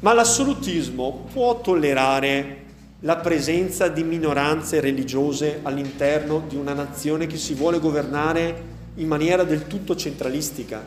Ma 0.00 0.12
l'assolutismo 0.12 1.27
può 1.33 1.61
tollerare 1.61 2.57
la 3.00 3.17
presenza 3.17 3.89
di 3.89 4.03
minoranze 4.03 4.81
religiose 4.81 5.61
all'interno 5.62 6.43
di 6.49 6.57
una 6.57 6.73
nazione 6.73 7.27
che 7.27 7.37
si 7.37 7.55
vuole 7.55 7.79
governare 7.79 8.62
in 8.97 9.07
maniera 9.07 9.45
del 9.45 9.67
tutto 9.67 9.95
centralistica? 9.95 10.85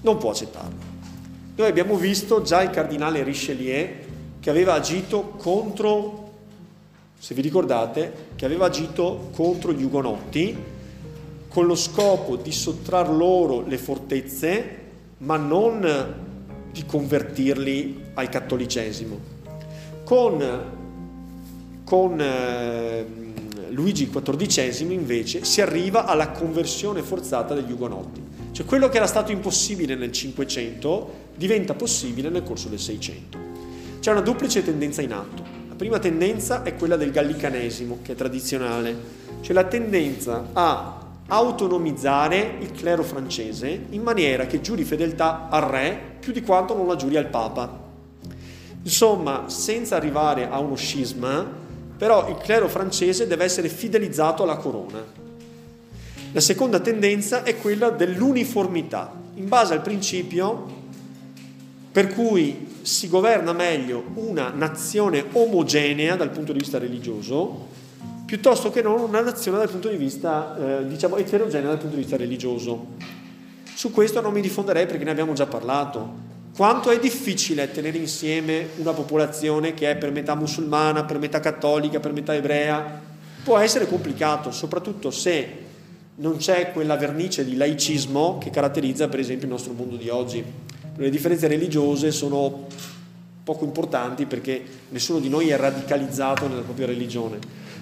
Non 0.00 0.18
può 0.18 0.30
accettarlo. 0.30 0.96
Noi 1.56 1.68
abbiamo 1.68 1.96
visto 1.96 2.42
già 2.42 2.62
il 2.62 2.70
cardinale 2.70 3.22
Richelieu 3.22 3.88
che 4.40 4.50
aveva 4.50 4.74
agito 4.74 5.34
contro, 5.36 6.27
se 7.18 7.34
vi 7.34 7.40
ricordate, 7.40 8.28
che 8.36 8.44
aveva 8.44 8.66
agito 8.66 9.30
contro 9.34 9.72
gli 9.72 9.82
ugonotti 9.82 10.56
con 11.48 11.66
lo 11.66 11.74
scopo 11.74 12.36
di 12.36 12.52
sottrar 12.52 13.10
loro 13.10 13.64
le 13.66 13.78
fortezze, 13.78 14.76
ma 15.18 15.36
non 15.36 16.26
di 16.70 16.84
convertirli 16.86 18.02
al 18.14 18.28
cattolicesimo. 18.28 19.18
Con, 20.04 20.62
con 21.84 22.20
eh, 22.20 23.06
Luigi 23.70 24.08
XIV 24.08 24.90
invece 24.90 25.44
si 25.44 25.60
arriva 25.60 26.04
alla 26.04 26.30
conversione 26.30 27.02
forzata 27.02 27.54
degli 27.54 27.72
ugonotti. 27.72 28.22
Cioè 28.52 28.64
quello 28.64 28.88
che 28.88 28.96
era 28.96 29.06
stato 29.06 29.32
impossibile 29.32 29.94
nel 29.94 30.12
Cinquecento 30.12 31.26
diventa 31.34 31.74
possibile 31.74 32.28
nel 32.28 32.42
corso 32.42 32.68
del 32.68 32.78
Seicento. 32.78 33.38
C'è 34.00 34.10
una 34.10 34.20
duplice 34.20 34.62
tendenza 34.62 35.02
in 35.02 35.12
atto. 35.12 35.57
Prima 35.78 36.00
tendenza 36.00 36.64
è 36.64 36.74
quella 36.74 36.96
del 36.96 37.12
gallicanesimo, 37.12 38.00
che 38.02 38.10
è 38.10 38.14
tradizionale, 38.16 38.96
cioè 39.42 39.54
la 39.54 39.62
tendenza 39.62 40.48
a 40.52 40.98
autonomizzare 41.28 42.56
il 42.58 42.72
clero 42.72 43.04
francese 43.04 43.84
in 43.90 44.02
maniera 44.02 44.46
che 44.46 44.60
giuri 44.60 44.82
fedeltà 44.82 45.46
al 45.48 45.62
re 45.62 46.16
più 46.18 46.32
di 46.32 46.42
quanto 46.42 46.74
non 46.74 46.88
la 46.88 46.96
giuri 46.96 47.16
al 47.16 47.28
papa. 47.28 47.78
Insomma, 48.82 49.44
senza 49.46 49.94
arrivare 49.94 50.48
a 50.50 50.58
uno 50.58 50.74
scisma, 50.74 51.46
però 51.96 52.28
il 52.28 52.38
clero 52.38 52.66
francese 52.66 53.28
deve 53.28 53.44
essere 53.44 53.68
fidelizzato 53.68 54.42
alla 54.42 54.56
corona. 54.56 55.00
La 56.32 56.40
seconda 56.40 56.80
tendenza 56.80 57.44
è 57.44 57.56
quella 57.56 57.90
dell'uniformità, 57.90 59.12
in 59.36 59.46
base 59.46 59.74
al 59.74 59.82
principio 59.82 60.74
per 61.92 62.12
cui 62.12 62.67
si 62.88 63.08
governa 63.08 63.52
meglio 63.52 64.02
una 64.14 64.48
nazione 64.48 65.22
omogenea 65.32 66.16
dal 66.16 66.30
punto 66.30 66.52
di 66.52 66.58
vista 66.58 66.78
religioso 66.78 67.66
piuttosto 68.24 68.70
che 68.70 68.80
non 68.82 68.98
una 69.00 69.20
nazione 69.20 69.58
dal 69.58 69.70
punto 69.70 69.88
di 69.88 69.96
vista, 69.96 70.80
eh, 70.80 70.86
diciamo, 70.86 71.16
eterogenea 71.16 71.68
dal 71.68 71.78
punto 71.78 71.96
di 71.96 72.02
vista 72.02 72.16
religioso. 72.16 72.88
Su 73.74 73.90
questo 73.90 74.20
non 74.20 74.32
mi 74.32 74.40
diffonderei 74.40 74.86
perché 74.86 75.04
ne 75.04 75.10
abbiamo 75.10 75.32
già 75.32 75.46
parlato. 75.46 76.26
Quanto 76.54 76.90
è 76.90 76.98
difficile 76.98 77.70
tenere 77.70 77.96
insieme 77.96 78.68
una 78.76 78.92
popolazione 78.92 79.72
che 79.72 79.90
è 79.90 79.96
per 79.96 80.10
metà 80.10 80.34
musulmana, 80.34 81.04
per 81.04 81.18
metà 81.18 81.40
cattolica, 81.40 82.00
per 82.00 82.12
metà 82.12 82.34
ebrea? 82.34 83.00
Può 83.44 83.56
essere 83.56 83.86
complicato, 83.86 84.50
soprattutto 84.50 85.10
se 85.10 85.48
non 86.16 86.36
c'è 86.36 86.72
quella 86.72 86.96
vernice 86.96 87.44
di 87.44 87.56
laicismo 87.56 88.38
che 88.38 88.50
caratterizza 88.50 89.08
per 89.08 89.20
esempio 89.20 89.46
il 89.46 89.52
nostro 89.52 89.72
mondo 89.72 89.96
di 89.96 90.08
oggi 90.08 90.44
le 90.98 91.10
differenze 91.10 91.46
religiose 91.46 92.10
sono 92.10 92.66
poco 93.44 93.64
importanti 93.64 94.26
perché 94.26 94.62
nessuno 94.90 95.20
di 95.20 95.28
noi 95.28 95.48
è 95.48 95.56
radicalizzato 95.56 96.48
nella 96.48 96.62
propria 96.62 96.86
religione. 96.86 97.38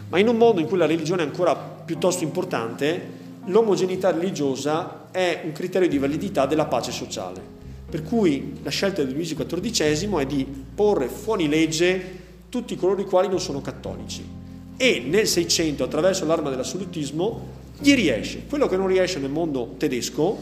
Ma 0.09 0.19
in 0.19 0.29
un 0.29 0.37
mondo 0.37 0.61
in 0.61 0.67
cui 0.67 0.77
la 0.77 0.87
religione 0.87 1.23
è 1.23 1.27
ancora 1.27 1.57
piuttosto 1.57 2.25
importante, 2.25 3.25
l'omogeneità 3.47 4.11
religiosa 4.11 5.09
è 5.11 5.41
un 5.45 5.53
criterio 5.53 5.89
di 5.89 5.99
validità 5.99 6.47
della 6.47 6.67
pace 6.67 6.93
sociale. 6.93 7.41
Per 7.89 8.03
cui 8.03 8.59
la 8.63 8.71
scelta 8.71 9.03
di 9.03 9.13
Luigi 9.13 9.35
XIV 9.35 10.17
è 10.19 10.27
di 10.27 10.47
porre 10.75 11.09
fuori 11.09 11.49
legge 11.49 12.25
tutti 12.49 12.77
coloro 12.77 13.01
i 13.01 13.05
quali 13.05 13.29
non 13.29 13.41
sono 13.41 13.61
cattolici. 13.61 14.25
E 14.77 15.03
nel 15.07 15.27
Seicento, 15.27 15.85
attraverso 15.85 16.27
l'arma 16.27 16.51
dell'assolutismo, 16.51 17.65
gli 17.79 17.95
riesce. 17.95 18.43
Quello 18.49 18.67
che 18.67 18.77
non 18.77 18.89
riesce 18.89 19.19
nel 19.19 19.31
mondo 19.31 19.75
tedesco, 19.79 20.37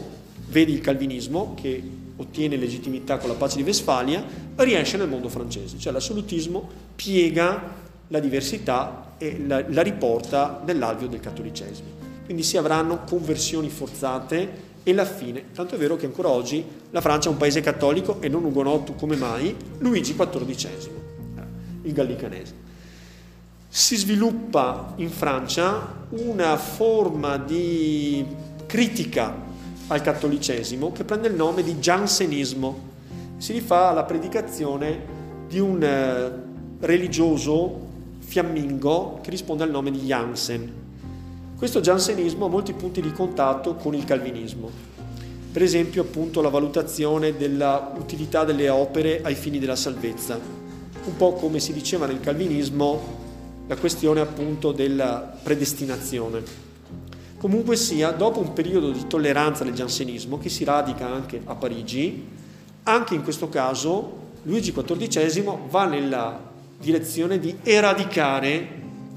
vedi 0.49 0.73
il 0.73 0.81
calvinismo, 0.81 1.55
che 1.59 1.81
ottiene 2.17 2.55
legittimità 2.55 3.17
con 3.17 3.29
la 3.29 3.35
pace 3.35 3.57
di 3.57 3.63
Westfalia, 3.63 4.23
riesce 4.55 4.97
nel 4.97 5.09
mondo 5.09 5.29
francese, 5.29 5.77
cioè 5.77 5.91
l'assolutismo 5.91 6.67
piega 6.95 7.73
la 8.07 8.19
diversità 8.19 9.13
e 9.17 9.41
la, 9.45 9.63
la 9.69 9.81
riporta 9.81 10.61
nell'alveo 10.65 11.07
del 11.07 11.19
cattolicesimo. 11.19 12.03
Quindi 12.25 12.43
si 12.43 12.57
avranno 12.57 13.03
conversioni 13.03 13.69
forzate 13.69 14.73
e 14.83 14.93
la 14.93 15.05
fine, 15.05 15.45
tanto 15.53 15.75
è 15.75 15.77
vero 15.77 15.95
che 15.95 16.05
ancora 16.05 16.29
oggi 16.29 16.63
la 16.91 17.01
Francia 17.01 17.29
è 17.29 17.31
un 17.31 17.37
paese 17.37 17.61
cattolico 17.61 18.21
e 18.21 18.29
non 18.29 18.43
ugonotto 18.43 18.93
come 18.93 19.15
mai 19.15 19.55
Luigi 19.79 20.15
XIV, 20.15 20.89
il 21.81 21.93
gallicanese. 21.93 22.63
Si 23.67 23.95
sviluppa 23.97 24.93
in 24.97 25.09
Francia 25.09 26.05
una 26.09 26.55
forma 26.57 27.37
di 27.37 28.25
critica 28.65 29.44
al 29.87 30.01
cattolicesimo 30.01 30.91
che 30.91 31.03
prende 31.03 31.27
il 31.27 31.35
nome 31.35 31.63
di 31.63 31.75
Jansenismo. 31.75 32.93
Si 33.37 33.53
rifà 33.53 33.89
alla 33.89 34.03
predicazione 34.03 35.13
di 35.47 35.59
un 35.59 35.81
eh, 35.83 36.85
religioso 36.85 37.83
fiammingo 38.19 39.19
che 39.21 39.29
risponde 39.29 39.63
al 39.63 39.69
nome 39.69 39.91
di 39.91 39.99
Jansen. 39.99 40.83
Questo 41.57 41.81
Jansenismo 41.81 42.45
ha 42.45 42.49
molti 42.49 42.73
punti 42.73 43.01
di 43.01 43.11
contatto 43.11 43.75
con 43.75 43.93
il 43.93 44.03
calvinismo. 44.03 44.69
Per 45.51 45.61
esempio, 45.61 46.01
appunto, 46.01 46.41
la 46.41 46.49
valutazione 46.49 47.37
dell'utilità 47.37 48.43
delle 48.43 48.67
opere 48.67 49.21
ai 49.23 49.35
fini 49.35 49.57
della 49.57 49.77
salvezza. 49.77 50.37
Un 50.37 51.15
po' 51.15 51.33
come 51.33 51.59
si 51.59 51.71
diceva 51.71 52.07
nel 52.07 52.19
calvinismo, 52.19 53.23
la 53.67 53.77
questione 53.77 54.19
appunto 54.19 54.73
della 54.73 55.37
predestinazione. 55.41 56.64
Comunque 57.45 57.75
sia, 57.75 58.09
dopo 58.09 58.39
un 58.39 58.53
periodo 58.53 58.89
di 58.89 59.05
tolleranza 59.05 59.63
del 59.63 59.75
giansenismo 59.75 60.39
che 60.39 60.49
si 60.49 60.63
radica 60.63 61.05
anche 61.05 61.39
a 61.45 61.53
Parigi, 61.53 62.25
anche 62.81 63.13
in 63.13 63.21
questo 63.21 63.49
caso 63.49 64.31
Luigi 64.45 64.73
XIV 64.73 65.69
va 65.69 65.85
nella 65.85 66.41
direzione 66.79 67.37
di 67.37 67.55
eradicare 67.61 68.67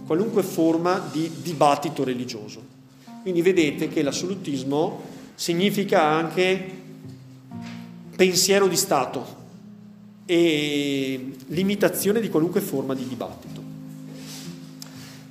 qualunque 0.04 0.42
forma 0.42 1.08
di 1.10 1.30
dibattito 1.40 2.04
religioso. 2.04 2.60
Quindi 3.22 3.40
vedete 3.40 3.88
che 3.88 4.02
l'assolutismo 4.02 5.00
significa 5.34 6.02
anche 6.02 6.70
pensiero 8.14 8.68
di 8.68 8.76
Stato 8.76 9.26
e 10.26 11.32
limitazione 11.46 12.20
di 12.20 12.28
qualunque 12.28 12.60
forma 12.60 12.94
di 12.94 13.08
dibattito. 13.08 13.62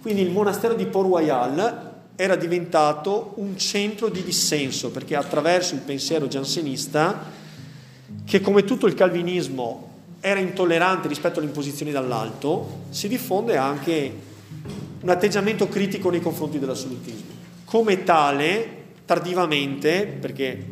Quindi 0.01 0.23
il 0.23 0.31
monastero 0.31 0.73
di 0.73 0.87
Port 0.87 1.07
Royal 1.07 1.86
era 2.19 2.35
diventato 2.35 3.33
un 3.35 3.55
centro 3.59 4.09
di 4.09 4.23
dissenso, 4.23 4.89
perché 4.89 5.15
attraverso 5.15 5.75
il 5.75 5.81
pensiero 5.81 6.27
giansenista, 6.27 7.31
che 8.25 8.41
come 8.41 8.63
tutto 8.63 8.87
il 8.87 8.95
calvinismo 8.95 9.87
era 10.19 10.39
intollerante 10.39 11.07
rispetto 11.07 11.37
alle 11.37 11.47
imposizioni 11.47 11.91
dall'alto, 11.91 12.85
si 12.89 13.07
diffonde 13.07 13.55
anche 13.55 14.13
un 15.01 15.09
atteggiamento 15.09 15.69
critico 15.69 16.09
nei 16.09 16.19
confronti 16.19 16.57
dell'assolutismo. 16.57 17.35
Come 17.65 18.03
tale, 18.03 18.67
tardivamente, 19.05 20.17
perché 20.19 20.65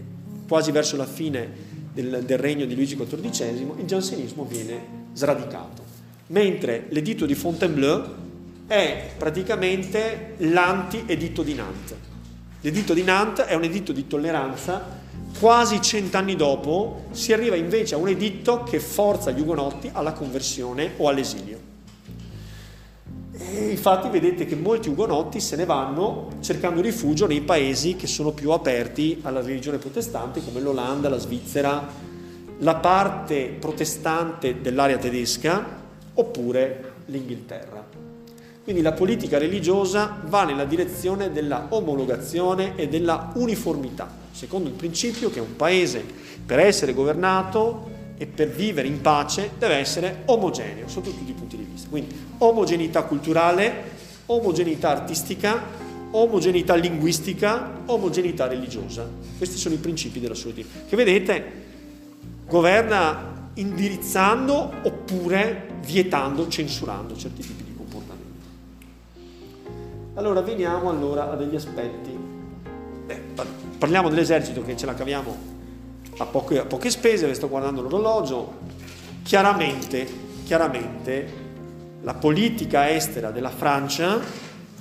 quasi 0.48 0.72
verso 0.72 0.98
la 0.98 1.06
fine 1.06 1.48
del, 1.94 2.24
del 2.26 2.40
regno 2.40 2.66
di 2.66 2.74
Luigi 2.74 2.98
XIV, 2.98 3.78
il 3.78 3.86
giansenismo 3.86 4.46
viene 4.46 5.04
sradicato, 5.14 5.84
mentre 6.28 6.88
l'editto 6.90 7.28
di 7.28 7.36
Fontainebleau 7.36 8.24
è 8.68 9.12
praticamente 9.18 10.36
l'anti-editto 10.38 11.44
di 11.44 11.54
Nantes. 11.54 11.98
L'editto 12.62 12.94
di 12.94 13.04
Nantes 13.04 13.46
è 13.46 13.54
un 13.54 13.64
editto 13.64 13.92
di 13.92 14.08
tolleranza, 14.08 14.84
quasi 15.40 15.82
cent'anni 15.82 16.36
dopo 16.36 17.06
si 17.12 17.32
arriva 17.34 17.56
invece 17.56 17.96
a 17.96 17.98
un 17.98 18.08
editto 18.08 18.64
che 18.64 18.80
forza 18.80 19.32
gli 19.32 19.42
ugonotti 19.42 19.90
alla 19.94 20.14
conversione 20.14 20.94
o 20.98 21.08
all'esilio. 21.08 21.74
E 23.38 23.70
infatti 23.70 24.10
vedete 24.10 24.46
che 24.46 24.56
molti 24.56 24.90
ugonotti 24.90 25.40
se 25.40 25.56
ne 25.56 25.66
vanno 25.66 26.30
cercando 26.40 26.82
rifugio 26.82 27.28
nei 27.28 27.42
paesi 27.42 27.96
che 27.96 28.08
sono 28.08 28.32
più 28.32 28.52
aperti 28.52 29.20
alla 29.22 29.42
religione 29.42 29.78
protestante, 29.78 30.44
come 30.44 30.62
l'Olanda, 30.62 31.10
la 31.10 31.18
Svizzera, 31.18 31.88
la 32.60 32.76
parte 32.76 33.56
protestante 33.60 34.62
dell'area 34.62 34.98
tedesca 34.98 35.64
oppure 36.14 36.94
l'Inghilterra. 37.06 37.75
Quindi 38.66 38.82
la 38.82 38.94
politica 38.94 39.38
religiosa 39.38 40.22
va 40.26 40.44
nella 40.44 40.66
direzione 40.66 41.32
della 41.32 41.68
omologazione 41.70 42.76
e 42.76 42.88
della 42.88 43.32
uniformità, 43.36 44.10
secondo 44.32 44.70
il 44.70 44.74
principio 44.74 45.30
che 45.30 45.40
un 45.40 45.56
paese 45.56 46.04
per 46.44 46.58
essere 46.58 46.96
governato 46.96 47.92
e 48.18 48.26
per 48.26 48.50
vivere 48.50 48.88
in 48.88 49.02
pace 49.02 49.52
deve 49.60 49.76
essere 49.76 50.24
omogeneo 50.26 50.88
sotto 50.88 51.12
tutti 51.12 51.30
i 51.30 51.36
punti 51.36 51.58
di 51.58 51.68
vista. 51.72 51.90
Quindi 51.90 52.16
omogeneità 52.40 53.04
culturale, 53.04 53.84
omogeneità 54.26 54.90
artistica, 54.90 55.62
omogeneità 56.10 56.74
linguistica, 56.74 57.84
omogeneità 57.86 58.48
religiosa. 58.48 59.08
Questi 59.38 59.58
sono 59.58 59.76
i 59.76 59.78
principi 59.78 60.20
della 60.20 60.34
Dio, 60.34 60.66
che 60.90 60.96
vedete 60.96 61.52
governa 62.48 63.50
indirizzando 63.54 64.72
oppure 64.82 65.68
vietando, 65.86 66.48
censurando 66.48 67.16
certi 67.16 67.42
tipi. 67.44 67.65
Allora 70.16 70.40
veniamo 70.40 70.90
allora 70.90 71.30
a 71.30 71.36
degli 71.36 71.56
aspetti. 71.56 72.18
Beh, 73.06 73.22
parliamo 73.78 74.08
dell'esercito 74.08 74.64
che 74.64 74.78
ce 74.78 74.86
la 74.86 74.94
caviamo 74.94 75.36
a 76.18 76.26
poche, 76.26 76.60
a 76.60 76.66
poche 76.66 76.90
spese, 76.90 77.34
sto 77.34 77.50
guardando 77.50 77.82
l'orologio, 77.82 78.54
chiaramente, 79.24 80.08
chiaramente 80.46 81.44
la 82.02 82.14
politica 82.14 82.90
estera 82.90 83.32
della 83.32 83.50
Francia, 83.50 84.18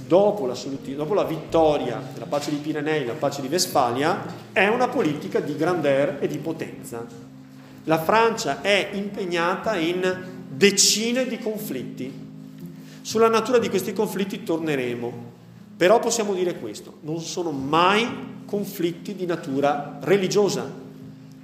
dopo 0.07 0.47
la, 0.47 0.57
dopo 0.95 1.15
la 1.15 1.25
vittoria 1.25 2.01
della 2.13 2.27
pace 2.27 2.51
di 2.51 2.57
Pirenei, 2.57 3.05
la 3.05 3.15
pace 3.15 3.41
di 3.41 3.49
Vestfalia, 3.49 4.23
è 4.53 4.69
una 4.69 4.87
politica 4.87 5.41
di 5.41 5.57
grandeur 5.57 6.19
e 6.21 6.29
di 6.29 6.39
potenza. 6.39 7.05
La 7.85 8.01
Francia 8.01 8.63
è 8.63 8.91
impegnata 8.93 9.77
in 9.77 10.17
decine 10.49 11.27
di 11.27 11.39
conflitti. 11.39 12.24
Sulla 13.05 13.29
natura 13.29 13.59
di 13.59 13.69
questi 13.69 13.93
conflitti 13.93 14.43
torneremo, 14.43 15.13
però 15.77 15.99
possiamo 15.99 16.33
dire 16.33 16.59
questo, 16.59 16.95
non 17.03 17.21
sono 17.21 17.51
mai 17.51 18.43
conflitti 18.47 19.15
di 19.15 19.27
natura 19.27 19.99
religiosa, 20.01 20.83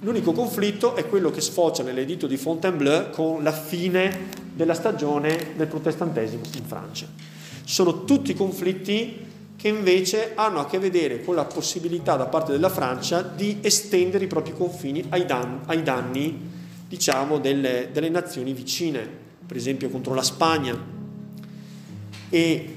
L'unico 0.03 0.31
conflitto 0.31 0.95
è 0.95 1.07
quello 1.07 1.29
che 1.29 1.41
sfocia 1.41 1.83
nell'editto 1.83 2.25
di 2.25 2.35
Fontainebleau 2.35 3.11
con 3.11 3.43
la 3.43 3.51
fine 3.51 4.29
della 4.51 4.73
stagione 4.73 5.53
del 5.55 5.67
protestantesimo 5.67 6.41
in 6.55 6.65
Francia. 6.65 7.05
Sono 7.63 8.03
tutti 8.03 8.33
conflitti 8.33 9.23
che 9.55 9.67
invece 9.67 10.31
hanno 10.33 10.59
a 10.59 10.65
che 10.65 10.79
vedere 10.79 11.23
con 11.23 11.35
la 11.35 11.45
possibilità 11.45 12.15
da 12.15 12.25
parte 12.25 12.51
della 12.51 12.69
Francia 12.69 13.21
di 13.21 13.59
estendere 13.61 14.23
i 14.23 14.27
propri 14.27 14.53
confini 14.53 15.05
ai 15.09 15.27
danni, 15.27 15.59
ai 15.67 15.83
danni 15.83 16.49
diciamo, 16.87 17.37
delle, 17.37 17.89
delle 17.93 18.09
nazioni 18.09 18.53
vicine, 18.53 19.07
per 19.45 19.55
esempio 19.55 19.89
contro 19.89 20.15
la 20.15 20.23
Spagna. 20.23 21.00
E 22.31 22.75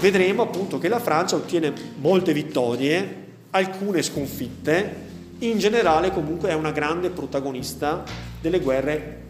vedremo 0.00 0.42
appunto 0.42 0.78
che 0.78 0.88
la 0.88 0.98
Francia 0.98 1.36
ottiene 1.36 1.72
molte 2.00 2.32
vittorie, 2.32 3.26
alcune 3.50 4.02
sconfitte, 4.02 5.06
in 5.38 5.58
generale 5.58 6.10
comunque 6.10 6.50
è 6.50 6.54
una 6.54 6.72
grande 6.72 7.10
protagonista 7.10 8.02
delle 8.40 8.58
guerre 8.58 9.22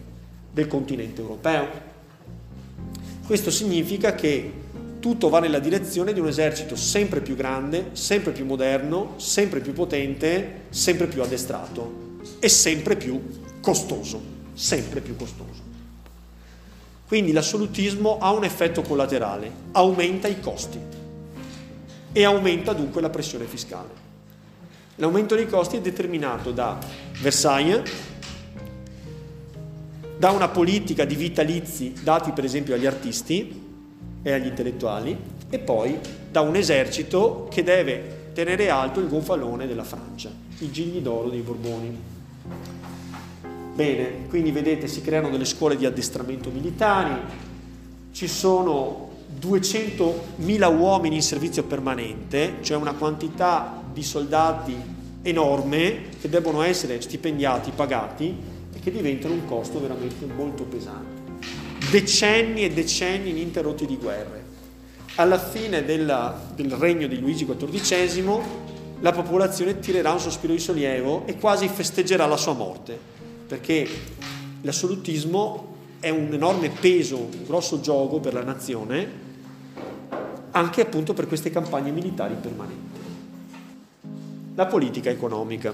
del 0.51 0.65
continente 0.65 1.21
europeo. 1.21 1.67
Questo 3.25 3.51
significa 3.51 4.15
che 4.15 4.51
tutto 4.99 5.29
va 5.29 5.39
nella 5.39 5.59
direzione 5.59 6.13
di 6.13 6.19
un 6.19 6.27
esercito 6.27 6.75
sempre 6.75 7.21
più 7.21 7.35
grande, 7.35 7.89
sempre 7.91 8.31
più 8.31 8.45
moderno, 8.45 9.13
sempre 9.17 9.59
più 9.59 9.73
potente, 9.73 10.61
sempre 10.69 11.05
più 11.05 11.21
addestrato 11.21 12.17
e 12.39 12.49
sempre 12.49 12.95
più 12.95 13.21
costoso, 13.61 14.19
sempre 14.53 14.99
più 14.99 15.15
costoso. 15.15 15.68
Quindi 17.09 17.31
l'assolutismo 17.31 18.19
ha 18.19 18.31
un 18.33 18.43
effetto 18.43 18.83
collaterale, 18.83 19.51
aumenta 19.71 20.27
i 20.27 20.39
costi 20.39 20.79
e 22.11 22.23
aumenta 22.23 22.71
dunque 22.73 23.01
la 23.01 23.09
pressione 23.09 23.45
fiscale. 23.45 23.89
L'aumento 24.97 25.33
dei 25.33 25.47
costi 25.47 25.77
è 25.77 25.81
determinato 25.81 26.51
da 26.51 26.77
Versailles, 27.19 27.81
da 30.19 30.29
una 30.29 30.49
politica 30.49 31.03
di 31.03 31.15
vitalizi 31.15 31.93
dati 32.03 32.31
per 32.31 32.43
esempio 32.43 32.75
agli 32.75 32.85
artisti 32.85 33.59
e 34.21 34.31
agli 34.31 34.45
intellettuali 34.45 35.17
e 35.49 35.57
poi 35.57 35.97
da 36.29 36.41
un 36.41 36.55
esercito 36.55 37.47
che 37.49 37.63
deve 37.63 38.33
tenere 38.33 38.69
alto 38.69 38.99
il 38.99 39.09
gonfalone 39.09 39.65
della 39.65 39.83
Francia, 39.83 40.29
i 40.59 40.69
gigli 40.69 40.99
d'oro 40.99 41.29
dei 41.29 41.41
Borboni. 41.41 41.99
Bene, 43.79 44.27
quindi 44.27 44.51
vedete 44.51 44.89
si 44.89 44.99
creano 44.99 45.29
delle 45.29 45.45
scuole 45.45 45.77
di 45.77 45.85
addestramento 45.85 46.49
militari, 46.49 47.13
ci 48.11 48.27
sono 48.27 49.09
200.000 49.39 50.77
uomini 50.77 51.15
in 51.15 51.21
servizio 51.21 51.63
permanente, 51.63 52.55
cioè 52.59 52.75
una 52.75 52.91
quantità 52.91 53.81
di 53.93 54.03
soldati 54.03 54.75
enorme 55.21 56.09
che 56.19 56.27
debbono 56.27 56.61
essere 56.61 56.99
stipendiati, 56.99 57.71
pagati 57.73 58.35
e 58.73 58.79
che 58.81 58.91
diventano 58.91 59.35
un 59.35 59.45
costo 59.45 59.79
veramente 59.79 60.25
molto 60.25 60.63
pesante. 60.63 61.47
Decenni 61.89 62.65
e 62.65 62.71
decenni 62.71 63.29
ininterrotti 63.29 63.85
di 63.85 63.95
guerre. 63.95 64.43
Alla 65.15 65.39
fine 65.39 65.85
della, 65.85 66.37
del 66.53 66.71
regno 66.71 67.07
di 67.07 67.17
Luigi 67.17 67.45
XIV 67.45 68.41
la 68.99 69.13
popolazione 69.13 69.79
tirerà 69.79 70.11
un 70.11 70.19
sospiro 70.19 70.51
di 70.51 70.59
sollievo 70.59 71.25
e 71.25 71.37
quasi 71.37 71.69
festeggerà 71.69 72.25
la 72.25 72.35
sua 72.35 72.51
morte, 72.51 73.18
perché 73.49 73.89
l'assolutismo 74.61 75.75
è 75.99 76.09
un 76.09 76.31
enorme 76.31 76.69
peso, 76.69 77.17
un 77.17 77.45
grosso 77.47 77.81
gioco 77.81 78.19
per 78.19 78.33
la 78.33 78.43
nazione, 78.43 79.07
anche 80.51 80.81
appunto 80.81 81.15
per 81.15 81.25
queste 81.25 81.49
campagne 81.49 81.89
militari 81.89 82.35
permanenti. 82.39 82.99
La 84.53 84.67
politica 84.67 85.09
economica. 85.09 85.73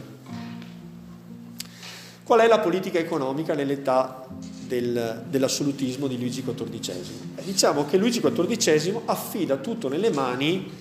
Qual 2.23 2.39
è 2.39 2.47
la 2.47 2.59
politica 2.59 2.97
economica 2.97 3.53
nell'età 3.53 4.25
del, 4.65 5.25
dell'assolutismo 5.27 6.07
di 6.07 6.17
Luigi 6.17 6.45
XIV? 6.45 7.43
Diciamo 7.43 7.85
che 7.85 7.97
Luigi 7.97 8.21
XIV 8.21 9.01
affida 9.03 9.57
tutto 9.57 9.89
nelle 9.89 10.11
mani 10.11 10.71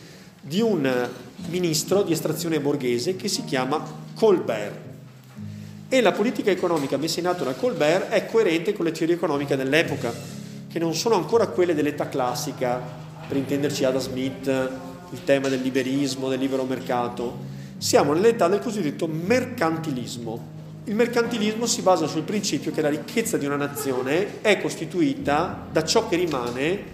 di 0.40 0.60
un 0.60 1.08
ministro 1.48 2.02
di 2.02 2.12
estrazione 2.12 2.60
borghese 2.60 3.16
che 3.16 3.26
si 3.26 3.44
chiama 3.44 3.82
Colbert. 4.14 4.83
E 5.88 6.00
la 6.00 6.12
politica 6.12 6.50
economica 6.50 6.96
messa 6.96 7.20
in 7.20 7.26
atto 7.26 7.44
da 7.44 7.52
Colbert 7.52 8.08
è 8.08 8.26
coerente 8.26 8.72
con 8.72 8.84
le 8.84 8.92
teorie 8.92 9.14
economiche 9.14 9.56
dell'epoca, 9.56 10.12
che 10.68 10.78
non 10.78 10.94
sono 10.94 11.14
ancora 11.14 11.46
quelle 11.48 11.74
dell'età 11.74 12.08
classica 12.08 12.80
per 13.26 13.36
intenderci 13.36 13.84
Adam 13.84 14.00
Smith, 14.00 14.46
il 14.46 15.24
tema 15.24 15.48
del 15.48 15.60
liberismo, 15.60 16.28
del 16.28 16.40
libero 16.40 16.64
mercato. 16.64 17.52
Siamo 17.78 18.12
nell'età 18.12 18.48
del 18.48 18.60
cosiddetto 18.60 19.06
mercantilismo. 19.06 20.52
Il 20.84 20.94
mercantilismo 20.94 21.66
si 21.66 21.82
basa 21.82 22.06
sul 22.06 22.22
principio 22.22 22.72
che 22.72 22.82
la 22.82 22.88
ricchezza 22.88 23.36
di 23.36 23.46
una 23.46 23.56
nazione 23.56 24.42
è 24.42 24.60
costituita 24.60 25.66
da 25.70 25.84
ciò 25.84 26.08
che 26.08 26.16
rimane 26.16 26.84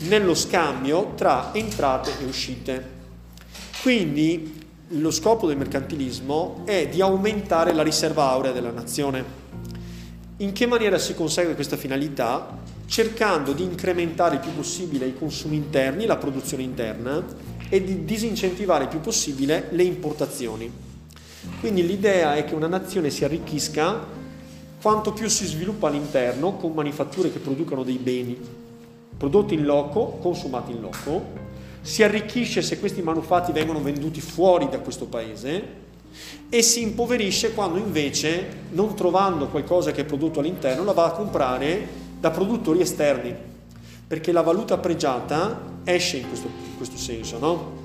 nello 0.00 0.34
scambio 0.34 1.12
tra 1.16 1.50
entrate 1.52 2.12
e 2.20 2.24
uscite. 2.24 2.96
Quindi 3.82 4.67
lo 4.88 5.10
scopo 5.10 5.46
del 5.46 5.56
mercantilismo 5.56 6.62
è 6.64 6.88
di 6.88 7.00
aumentare 7.00 7.72
la 7.72 7.82
riserva 7.82 8.30
aurea 8.30 8.52
della 8.52 8.70
nazione. 8.70 9.46
In 10.38 10.52
che 10.52 10.66
maniera 10.66 10.98
si 10.98 11.14
consegue 11.14 11.54
questa 11.54 11.76
finalità? 11.76 12.76
cercando 12.88 13.52
di 13.52 13.62
incrementare 13.62 14.36
il 14.36 14.40
più 14.40 14.54
possibile 14.54 15.06
i 15.06 15.14
consumi 15.14 15.56
interni, 15.56 16.06
la 16.06 16.16
produzione 16.16 16.62
interna 16.62 17.22
e 17.68 17.84
di 17.84 18.06
disincentivare 18.06 18.84
il 18.84 18.88
più 18.88 19.00
possibile 19.00 19.68
le 19.72 19.82
importazioni. 19.82 20.72
Quindi 21.60 21.86
l'idea 21.86 22.34
è 22.34 22.44
che 22.44 22.54
una 22.54 22.66
nazione 22.66 23.10
si 23.10 23.24
arricchisca 23.24 24.06
quanto 24.80 25.12
più 25.12 25.28
si 25.28 25.44
sviluppa 25.44 25.88
all'interno 25.88 26.56
con 26.56 26.72
manifatture 26.72 27.30
che 27.30 27.40
producano 27.40 27.82
dei 27.82 27.98
beni 27.98 28.38
prodotti 29.18 29.54
in 29.54 29.64
loco, 29.64 30.18
consumati 30.22 30.70
in 30.70 30.80
loco, 30.80 31.46
si 31.80 32.02
arricchisce 32.02 32.62
se 32.62 32.78
questi 32.78 33.02
manufatti 33.02 33.52
vengono 33.52 33.80
venduti 33.80 34.20
fuori 34.20 34.68
da 34.68 34.78
questo 34.78 35.06
paese 35.06 35.86
e 36.48 36.62
si 36.62 36.82
impoverisce 36.82 37.54
quando 37.54 37.78
invece, 37.78 38.46
non 38.70 38.94
trovando 38.94 39.48
qualcosa 39.48 39.92
che 39.92 40.02
è 40.02 40.04
prodotto 40.04 40.40
all'interno, 40.40 40.84
la 40.84 40.92
va 40.92 41.06
a 41.06 41.12
comprare 41.12 41.86
da 42.18 42.30
produttori 42.30 42.80
esterni, 42.80 43.34
perché 44.06 44.32
la 44.32 44.42
valuta 44.42 44.78
pregiata 44.78 45.76
esce 45.84 46.16
in 46.16 46.28
questo, 46.28 46.46
in 46.46 46.76
questo 46.76 46.96
senso, 46.96 47.38
no? 47.38 47.76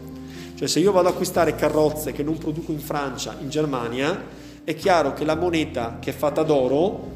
Cioè 0.56 0.68
se 0.68 0.80
io 0.80 0.92
vado 0.92 1.08
ad 1.08 1.14
acquistare 1.14 1.56
carrozze 1.56 2.12
che 2.12 2.24
non 2.24 2.38
produco 2.38 2.72
in 2.72 2.80
Francia, 2.80 3.36
in 3.42 3.50
Germania, 3.50 4.42
è 4.64 4.76
chiaro 4.76 5.14
che 5.14 5.26
la 5.26 5.36
moneta 5.36 5.98
che 6.00 6.12
è 6.12 6.14
fatta 6.14 6.44
d'oro 6.44 7.12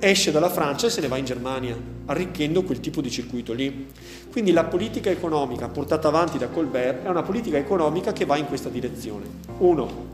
esce 0.00 0.30
dalla 0.30 0.48
Francia 0.48 0.86
e 0.86 0.90
se 0.90 1.02
ne 1.02 1.08
va 1.08 1.18
in 1.18 1.26
Germania, 1.26 1.76
arricchendo 2.06 2.62
quel 2.62 2.80
tipo 2.80 3.02
di 3.02 3.10
circuito 3.10 3.52
lì. 3.52 3.88
Quindi 4.30 4.50
la 4.50 4.64
politica 4.64 5.10
economica 5.10 5.68
portata 5.68 6.08
avanti 6.08 6.38
da 6.38 6.48
Colbert 6.48 7.04
è 7.04 7.08
una 7.08 7.22
politica 7.22 7.58
economica 7.58 8.12
che 8.12 8.24
va 8.24 8.36
in 8.36 8.46
questa 8.46 8.70
direzione. 8.70 9.26
Uno, 9.58 10.08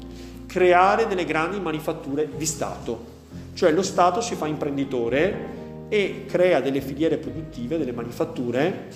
creare 0.46 1.06
delle 1.06 1.24
grandi 1.24 1.60
manifatture 1.60 2.28
di 2.36 2.46
Stato, 2.46 3.14
cioè 3.54 3.70
lo 3.70 3.82
Stato 3.82 4.20
si 4.20 4.34
fa 4.34 4.46
imprenditore 4.46 5.54
e 5.88 6.24
crea 6.26 6.60
delle 6.60 6.80
filiere 6.80 7.16
produttive, 7.16 7.78
delle 7.78 7.92
manifatture 7.92 8.88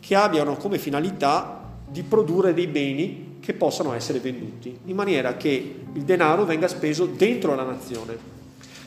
che 0.00 0.14
abbiano 0.14 0.56
come 0.56 0.78
finalità 0.78 1.62
di 1.86 2.02
produrre 2.02 2.54
dei 2.54 2.66
beni 2.66 3.36
che 3.40 3.52
possano 3.52 3.92
essere 3.92 4.18
venduti, 4.18 4.78
in 4.86 4.96
maniera 4.96 5.36
che 5.36 5.80
il 5.92 6.02
denaro 6.02 6.44
venga 6.44 6.68
speso 6.68 7.04
dentro 7.04 7.54
la 7.54 7.64
nazione. 7.64 8.37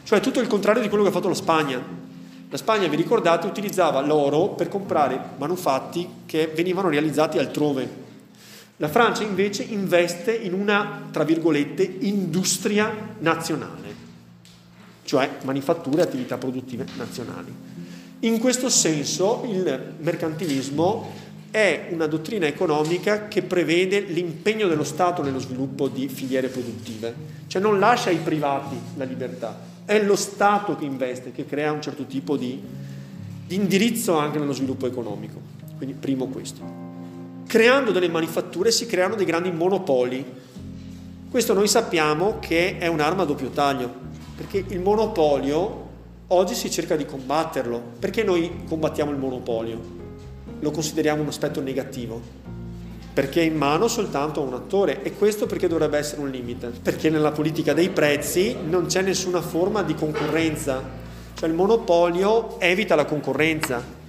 Cioè 0.04 0.20
tutto 0.20 0.40
il 0.40 0.48
contrario 0.48 0.82
di 0.82 0.90
quello 0.90 1.04
che 1.04 1.10
ha 1.10 1.14
fatto 1.14 1.30
la 1.30 1.36
Spagna. 1.36 1.82
La 2.50 2.58
Spagna, 2.58 2.88
vi 2.88 2.98
ricordate, 2.98 3.48
utilizzava 3.48 4.02
l'oro 4.02 4.50
per 4.50 4.68
comprare 4.68 5.20
manufatti 5.38 6.08
che 6.26 6.52
venivano 6.54 6.90
realizzati 6.90 7.38
altrove. 7.38 7.90
La 8.78 8.90
Francia 8.90 9.24
invece 9.24 9.64
investe 9.64 10.34
in 10.34 10.54
una, 10.54 11.08
tra 11.12 11.24
virgolette, 11.24 11.84
industria 11.84 12.92
nazionale, 13.20 13.96
cioè 15.04 15.38
manifatture 15.44 16.02
e 16.02 16.06
attività 16.06 16.38
produttive 16.38 16.86
nazionali. 16.98 17.54
In 18.22 18.40
questo 18.40 18.70
senso 18.70 19.48
il 19.48 19.94
mercantilismo 20.00 21.10
è 21.52 21.90
una 21.92 22.08
dottrina 22.08 22.48
economica 22.48 23.28
che 23.28 23.44
prevede 23.44 24.00
l'impegno 24.00 24.68
dello 24.68 24.84
Stato 24.84 25.22
nello 25.22 25.40
sviluppo 25.40 25.88
di 25.88 26.08
filiere 26.08 26.48
produttive, 26.48 27.14
cioè 27.48 27.62
non 27.62 27.80
lascia 27.80 28.10
ai 28.10 28.18
privati 28.18 28.76
la 28.96 29.04
libertà, 29.04 29.58
è 29.92 30.02
lo 30.02 30.16
Stato 30.16 30.78
che 30.78 30.86
investe, 30.86 31.34
che 31.34 31.46
crea 31.46 31.74
un 31.74 31.82
certo 31.82 32.06
tipo 32.06 32.38
di, 32.38 32.58
di 33.46 33.56
indirizzo 33.56 34.18
anche 34.18 34.40
nello 34.40 34.54
sviluppo 34.54 34.88
economico. 34.88 35.38
Quindi 35.76 35.98
primo 36.00 36.28
questo. 36.28 36.62
Creando 37.46 37.92
delle 37.92 38.08
manifatture 38.08 38.72
si 38.72 38.86
creano 38.86 39.16
dei 39.16 39.26
grandi 39.26 39.52
monopoli. 39.52 40.26
Questo 41.30 41.54
noi 41.54 41.68
sappiamo 41.68 42.40
che 42.40 42.78
è 42.78 42.88
un'arma 42.88 43.24
a 43.24 43.26
doppio 43.26 43.50
taglio, 43.50 43.94
perché 44.38 44.64
il 44.66 44.80
monopolio 44.80 45.90
oggi 46.28 46.56
si 46.56 46.72
cerca 46.72 46.96
di 46.96 47.04
combatterlo. 47.04 47.82
Perché 48.00 48.24
noi 48.24 48.64
combattiamo 48.70 49.12
il 49.12 49.18
monopolio? 49.18 49.78
Lo 50.62 50.72
consideriamo 50.72 51.22
un 51.22 51.28
aspetto 51.28 51.60
negativo 51.60 52.41
perché 53.14 53.42
è 53.42 53.46
in 53.46 53.56
mano 53.56 53.88
soltanto 53.88 54.42
a 54.42 54.46
un 54.46 54.54
attore. 54.54 55.04
E 55.04 55.14
questo 55.14 55.46
perché 55.46 55.68
dovrebbe 55.68 55.98
essere 55.98 56.22
un 56.22 56.30
limite? 56.30 56.72
Perché 56.82 57.10
nella 57.10 57.32
politica 57.32 57.74
dei 57.74 57.90
prezzi 57.90 58.56
non 58.68 58.86
c'è 58.86 59.02
nessuna 59.02 59.42
forma 59.42 59.84
di 59.84 59.96
concorrenza, 59.96 60.82
cioè 61.34 61.50
il 61.50 61.56
monopolio 61.56 62.60
evita 62.60 62.96
la 62.96 63.06
concorrenza. 63.06 64.00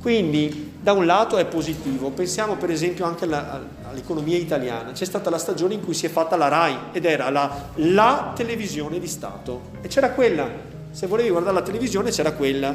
Quindi 0.00 0.74
da 0.80 0.92
un 0.92 1.04
lato 1.04 1.36
è 1.36 1.46
positivo, 1.46 2.10
pensiamo 2.10 2.56
per 2.56 2.70
esempio 2.70 3.04
anche 3.04 3.24
alla, 3.24 3.66
all'economia 3.88 4.36
italiana, 4.36 4.92
c'è 4.92 5.04
stata 5.04 5.30
la 5.30 5.38
stagione 5.38 5.74
in 5.74 5.84
cui 5.84 5.94
si 5.94 6.06
è 6.06 6.08
fatta 6.08 6.36
la 6.36 6.48
RAI 6.48 6.76
ed 6.92 7.04
era 7.04 7.28
la, 7.30 7.70
la 7.74 8.32
televisione 8.34 8.98
di 9.00 9.08
Stato. 9.08 9.72
E 9.80 9.88
c'era 9.88 10.10
quella, 10.10 10.48
se 10.90 11.06
volevi 11.06 11.30
guardare 11.30 11.54
la 11.54 11.62
televisione 11.62 12.10
c'era 12.10 12.32
quella 12.32 12.74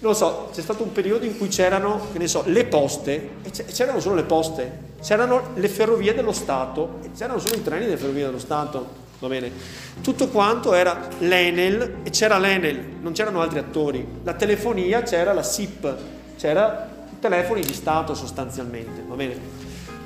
non 0.00 0.12
lo 0.12 0.16
so, 0.16 0.48
c'è 0.52 0.62
stato 0.62 0.82
un 0.82 0.92
periodo 0.92 1.26
in 1.26 1.36
cui 1.36 1.48
c'erano, 1.48 2.08
che 2.12 2.18
ne 2.18 2.26
so, 2.26 2.42
le 2.46 2.64
poste, 2.64 3.30
e 3.42 3.50
c'erano 3.50 4.00
solo 4.00 4.14
le 4.14 4.24
poste, 4.24 4.78
c'erano 5.02 5.48
le 5.54 5.68
ferrovie 5.68 6.14
dello 6.14 6.32
Stato, 6.32 7.00
e 7.02 7.10
c'erano 7.14 7.38
solo 7.38 7.56
i 7.56 7.62
treni 7.62 7.84
delle 7.84 7.98
ferrovie 7.98 8.24
dello 8.24 8.38
Stato, 8.38 8.88
va 9.18 9.28
bene? 9.28 9.52
Tutto 10.00 10.28
quanto 10.28 10.72
era 10.72 11.08
l'Enel, 11.18 11.96
e 12.02 12.08
c'era 12.08 12.38
l'Enel, 12.38 12.82
non 13.02 13.12
c'erano 13.12 13.42
altri 13.42 13.58
attori. 13.58 14.06
La 14.22 14.32
telefonia 14.32 15.02
c'era 15.02 15.34
la 15.34 15.42
SIP, 15.42 15.94
c'era 16.38 16.88
telefoni 17.20 17.60
di 17.60 17.74
Stato 17.74 18.14
sostanzialmente, 18.14 19.04
va 19.06 19.14
bene? 19.14 19.38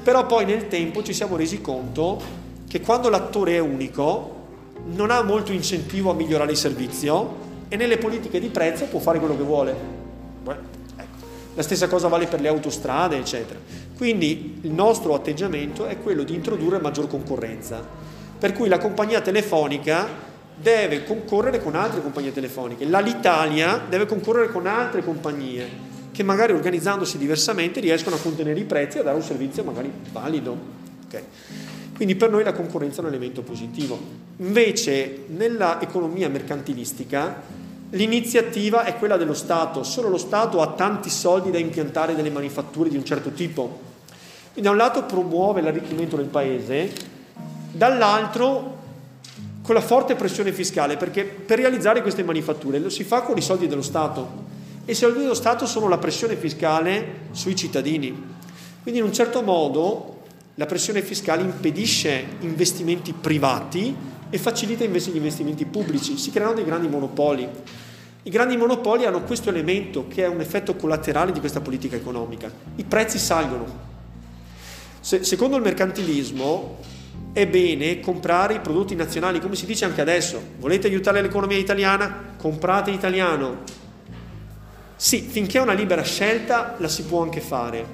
Però 0.02 0.26
poi 0.26 0.44
nel 0.44 0.66
tempo 0.66 1.04
ci 1.04 1.14
siamo 1.14 1.36
resi 1.36 1.60
conto 1.60 2.20
che 2.68 2.80
quando 2.80 3.08
l'attore 3.08 3.54
è 3.54 3.60
unico, 3.60 4.42
non 4.86 5.12
ha 5.12 5.22
molto 5.22 5.52
incentivo 5.52 6.10
a 6.10 6.14
migliorare 6.14 6.50
il 6.50 6.56
servizio, 6.56 7.42
e 7.74 7.76
nelle 7.76 7.98
politiche 7.98 8.38
di 8.38 8.50
prezzo 8.50 8.84
può 8.84 9.00
fare 9.00 9.18
quello 9.18 9.36
che 9.36 9.42
vuole. 9.42 9.74
Beh, 10.44 10.52
ecco. 10.96 11.26
La 11.54 11.62
stessa 11.62 11.88
cosa 11.88 12.06
vale 12.06 12.28
per 12.28 12.40
le 12.40 12.46
autostrade, 12.46 13.16
eccetera. 13.16 13.58
Quindi 13.96 14.60
il 14.62 14.70
nostro 14.70 15.12
atteggiamento 15.12 15.86
è 15.86 15.98
quello 15.98 16.22
di 16.22 16.34
introdurre 16.34 16.78
maggior 16.78 17.08
concorrenza, 17.08 17.84
per 18.38 18.52
cui 18.52 18.68
la 18.68 18.78
compagnia 18.78 19.20
telefonica 19.20 20.06
deve 20.54 21.02
concorrere 21.02 21.60
con 21.60 21.74
altre 21.74 22.00
compagnie 22.00 22.32
telefoniche, 22.32 22.84
l'Alitalia 22.84 23.82
deve 23.88 24.06
concorrere 24.06 24.52
con 24.52 24.68
altre 24.68 25.02
compagnie 25.02 25.92
che 26.12 26.22
magari 26.22 26.52
organizzandosi 26.52 27.18
diversamente 27.18 27.80
riescono 27.80 28.14
a 28.14 28.20
contenere 28.20 28.60
i 28.60 28.64
prezzi 28.64 28.98
e 28.98 29.00
a 29.00 29.02
dare 29.02 29.16
un 29.16 29.22
servizio 29.24 29.64
magari 29.64 29.90
valido. 30.12 30.56
Okay. 31.08 31.24
Quindi 31.96 32.14
per 32.14 32.30
noi 32.30 32.44
la 32.44 32.52
concorrenza 32.52 33.00
è 33.00 33.04
un 33.04 33.08
elemento 33.08 33.42
positivo. 33.42 33.98
Invece 34.36 35.24
nella 35.28 35.80
economia 35.80 36.28
mercantilistica 36.28 37.62
L'iniziativa 37.94 38.82
è 38.82 38.96
quella 38.96 39.16
dello 39.16 39.34
Stato, 39.34 39.84
solo 39.84 40.08
lo 40.08 40.18
Stato 40.18 40.60
ha 40.60 40.72
tanti 40.72 41.08
soldi 41.08 41.52
da 41.52 41.58
impiantare 41.58 42.16
delle 42.16 42.30
manifatture 42.30 42.90
di 42.90 42.96
un 42.96 43.04
certo 43.04 43.30
tipo. 43.30 43.80
Quindi 44.52 44.62
da 44.62 44.70
un 44.70 44.76
lato 44.76 45.04
promuove 45.04 45.60
l'arricchimento 45.60 46.16
del 46.16 46.26
paese, 46.26 46.92
dall'altro 47.70 48.78
con 49.62 49.76
la 49.76 49.80
forte 49.80 50.16
pressione 50.16 50.52
fiscale, 50.52 50.96
perché 50.96 51.24
per 51.24 51.58
realizzare 51.58 52.02
queste 52.02 52.24
manifatture 52.24 52.80
lo 52.80 52.90
si 52.90 53.04
fa 53.04 53.22
con 53.22 53.36
i 53.36 53.42
soldi 53.42 53.68
dello 53.68 53.82
Stato 53.82 54.42
e 54.84 54.90
i 54.90 54.96
soldi 54.96 55.20
dello 55.20 55.34
Stato 55.34 55.64
sono 55.64 55.86
la 55.86 55.98
pressione 55.98 56.34
fiscale 56.34 57.20
sui 57.30 57.54
cittadini. 57.54 58.12
Quindi 58.82 59.00
in 59.00 59.06
un 59.06 59.12
certo 59.12 59.40
modo 59.40 60.22
la 60.56 60.66
pressione 60.66 61.00
fiscale 61.00 61.42
impedisce 61.42 62.24
investimenti 62.40 63.12
privati 63.12 63.96
e 64.34 64.38
facilita 64.38 64.82
invece 64.82 65.12
gli 65.12 65.16
investimenti 65.16 65.64
pubblici, 65.64 66.18
si 66.18 66.32
creano 66.32 66.54
dei 66.54 66.64
grandi 66.64 66.88
monopoli. 66.88 67.48
I 68.24 68.30
grandi 68.30 68.56
monopoli 68.56 69.04
hanno 69.04 69.22
questo 69.22 69.48
elemento 69.48 70.08
che 70.08 70.24
è 70.24 70.26
un 70.26 70.40
effetto 70.40 70.74
collaterale 70.74 71.30
di 71.30 71.38
questa 71.38 71.60
politica 71.60 71.94
economica. 71.94 72.50
I 72.74 72.82
prezzi 72.82 73.16
salgono. 73.16 73.64
Se, 74.98 75.22
secondo 75.22 75.54
il 75.54 75.62
mercantilismo 75.62 76.78
è 77.32 77.46
bene 77.46 78.00
comprare 78.00 78.54
i 78.54 78.58
prodotti 78.58 78.96
nazionali, 78.96 79.38
come 79.38 79.54
si 79.54 79.66
dice 79.66 79.84
anche 79.84 80.00
adesso. 80.00 80.42
Volete 80.58 80.88
aiutare 80.88 81.22
l'economia 81.22 81.58
italiana? 81.58 82.34
Comprate 82.36 82.90
italiano. 82.90 83.58
Sì, 84.96 85.20
finché 85.20 85.58
è 85.58 85.62
una 85.62 85.74
libera 85.74 86.02
scelta 86.02 86.74
la 86.78 86.88
si 86.88 87.04
può 87.04 87.22
anche 87.22 87.40
fare, 87.40 87.86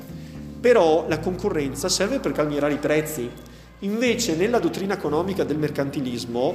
però 0.58 1.04
la 1.06 1.18
concorrenza 1.18 1.90
serve 1.90 2.18
per 2.18 2.32
calmierare 2.32 2.72
i 2.72 2.78
prezzi. 2.78 3.30
Invece 3.80 4.36
nella 4.36 4.58
dottrina 4.58 4.92
economica 4.92 5.42
del 5.42 5.56
mercantilismo 5.56 6.54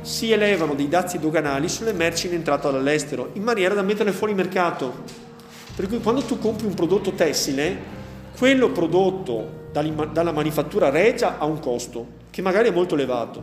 si 0.00 0.32
elevano 0.32 0.74
dei 0.74 0.88
dazi 0.88 1.20
doganali 1.20 1.68
sulle 1.68 1.92
merci 1.92 2.26
in 2.26 2.34
entrata 2.34 2.68
dall'estero, 2.70 3.30
in 3.34 3.44
maniera 3.44 3.74
da 3.74 3.82
metterle 3.82 4.10
fuori 4.10 4.34
mercato. 4.34 4.92
Per 5.76 5.86
cui 5.86 6.00
quando 6.00 6.22
tu 6.22 6.40
compri 6.40 6.66
un 6.66 6.74
prodotto 6.74 7.12
tessile, 7.12 7.78
quello 8.36 8.70
prodotto 8.70 9.62
dalla 9.70 10.32
manifattura 10.32 10.90
regia 10.90 11.38
ha 11.38 11.44
un 11.44 11.60
costo, 11.60 12.06
che 12.30 12.42
magari 12.42 12.70
è 12.70 12.72
molto 12.72 12.94
elevato. 12.94 13.42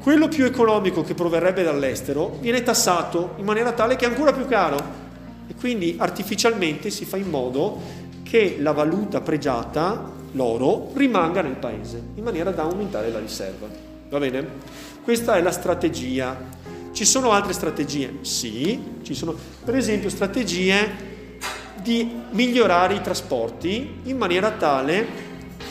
Quello 0.00 0.28
più 0.28 0.44
economico 0.44 1.02
che 1.02 1.14
proverrebbe 1.14 1.62
dall'estero 1.62 2.36
viene 2.38 2.62
tassato 2.62 3.32
in 3.36 3.46
maniera 3.46 3.72
tale 3.72 3.96
che 3.96 4.04
è 4.04 4.08
ancora 4.08 4.34
più 4.34 4.46
caro. 4.46 4.76
E 5.48 5.54
quindi 5.58 5.96
artificialmente 5.98 6.90
si 6.90 7.06
fa 7.06 7.16
in 7.16 7.30
modo 7.30 7.80
che 8.22 8.58
la 8.60 8.72
valuta 8.72 9.22
pregiata, 9.22 10.16
l'oro, 10.32 10.90
rimanga 10.94 11.42
nel 11.42 11.56
paese, 11.56 12.02
in 12.14 12.24
maniera 12.24 12.50
da 12.50 12.62
aumentare 12.62 13.10
la 13.10 13.18
riserva. 13.18 13.66
Va 14.08 14.18
bene? 14.18 14.46
Questa 15.02 15.36
è 15.36 15.42
la 15.42 15.52
strategia. 15.52 16.36
Ci 16.92 17.04
sono 17.04 17.30
altre 17.30 17.52
strategie? 17.52 18.18
Sì, 18.22 18.80
ci 19.02 19.14
sono 19.14 19.34
per 19.64 19.76
esempio 19.76 20.08
strategie 20.10 21.16
di 21.82 22.10
migliorare 22.30 22.94
i 22.94 23.00
trasporti 23.00 24.00
in 24.04 24.16
maniera 24.16 24.50
tale 24.50 25.06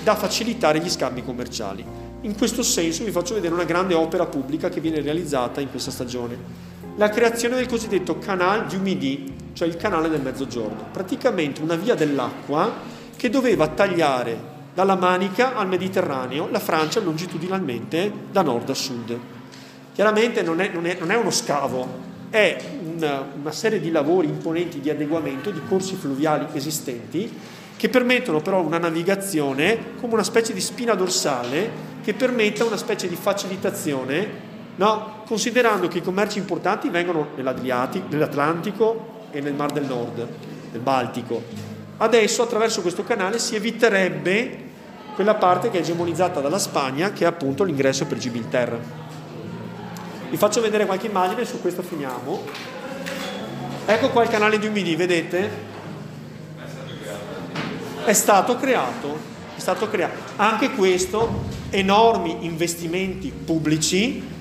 da 0.04 0.16
facilitare 0.16 0.80
gli 0.80 0.90
scambi 0.90 1.24
commerciali. 1.24 1.86
In 2.22 2.36
questo 2.36 2.64
senso 2.64 3.04
vi 3.04 3.12
faccio 3.12 3.34
vedere 3.36 3.54
una 3.54 3.64
grande 3.64 3.94
opera 3.94 4.26
pubblica 4.26 4.70
che 4.70 4.80
viene 4.80 5.02
realizzata 5.02 5.62
in 5.62 5.70
questa 5.70 5.92
stagione. 5.92 6.66
La 6.96 7.10
creazione 7.10 7.56
del 7.56 7.68
cosiddetto 7.68 8.18
Canal 8.18 8.66
du 8.66 8.80
Midi, 8.80 9.34
cioè 9.54 9.68
il 9.68 9.78
canale 9.78 10.10
del 10.10 10.22
mezzogiorno, 10.22 10.88
praticamente 10.92 11.62
una 11.62 11.76
via 11.76 11.94
dell'acqua 11.94 12.74
che 13.18 13.30
doveva 13.30 13.68
tagliare 13.68 14.56
dalla 14.74 14.96
Manica 14.96 15.56
al 15.56 15.68
Mediterraneo 15.68 16.48
la 16.52 16.60
Francia 16.60 17.00
longitudinalmente 17.00 18.12
da 18.32 18.44
nord 18.44 18.70
a 18.70 18.74
sud. 18.76 19.20
Chiaramente 19.94 20.44
non 20.44 20.62
è, 20.62 20.70
non 20.70 20.86
è, 20.86 20.96
non 21.00 21.10
è 21.10 21.16
uno 21.16 21.32
scavo, 21.32 21.88
è 22.30 22.56
una, 22.94 23.26
una 23.42 23.52
serie 23.52 23.80
di 23.80 23.90
lavori 23.90 24.28
imponenti 24.28 24.80
di 24.80 24.92
adeguamento 24.92 25.50
di 25.50 25.62
corsi 25.68 25.96
fluviali 25.96 26.46
esistenti 26.54 27.34
che 27.76 27.90
permettono 27.90 28.42
però 28.42 28.62
una 28.62 28.78
navigazione 28.78 29.96
come 30.00 30.14
una 30.14 30.24
specie 30.24 30.54
di 30.54 30.62
spina 30.62 30.94
dorsale 30.96 31.96
che 32.04 32.14
permetta 32.14 32.64
una 32.64 32.78
specie 32.78 33.08
di 33.08 33.16
facilitazione, 33.16 34.30
no? 34.76 35.24
considerando 35.26 35.88
che 35.88 35.98
i 35.98 36.02
commerci 36.02 36.40
importanti 36.40 36.90
vengono 36.90 37.30
nell'Atlantico 37.36 39.26
e 39.32 39.42
nel 39.42 39.54
Mar 39.54 39.72
del 39.72 39.86
Nord, 39.86 40.28
nel 40.72 40.82
Baltico. 40.82 41.67
Adesso 41.98 42.44
attraverso 42.44 42.82
questo 42.82 43.04
canale 43.04 43.40
si 43.40 43.56
eviterebbe 43.56 44.66
quella 45.16 45.34
parte 45.34 45.72
che 45.72 45.78
è 45.78 45.82
egemonizzata 45.82 46.40
dalla 46.42 46.60
Spagna, 46.60 47.12
che 47.12 47.24
è 47.24 47.28
appunto 47.28 47.64
l'ingresso 47.64 48.06
per 48.06 48.20
Gibilterra. 48.20 48.78
Vi 50.30 50.38
faccio 50.38 50.62
vedere 50.62 50.86
qualche 50.86 51.08
immagine, 51.08 51.44
su 51.44 51.60
questo 51.60 51.82
finiamo. 51.82 52.44
Ecco 53.86 54.10
qua 54.10 54.24
il 54.24 54.30
canale 54.30 54.60
di 54.60 54.68
umidi, 54.68 54.96
vedete? 54.96 55.50
È 58.06 58.14
stato 58.14 58.58
creato, 58.58 59.18
è 59.56 59.60
stato 59.60 59.90
creato. 59.90 60.34
Anche 60.36 60.72
questo, 60.72 61.46
enormi 61.72 62.46
investimenti 62.46 63.32
pubblici 63.32 64.36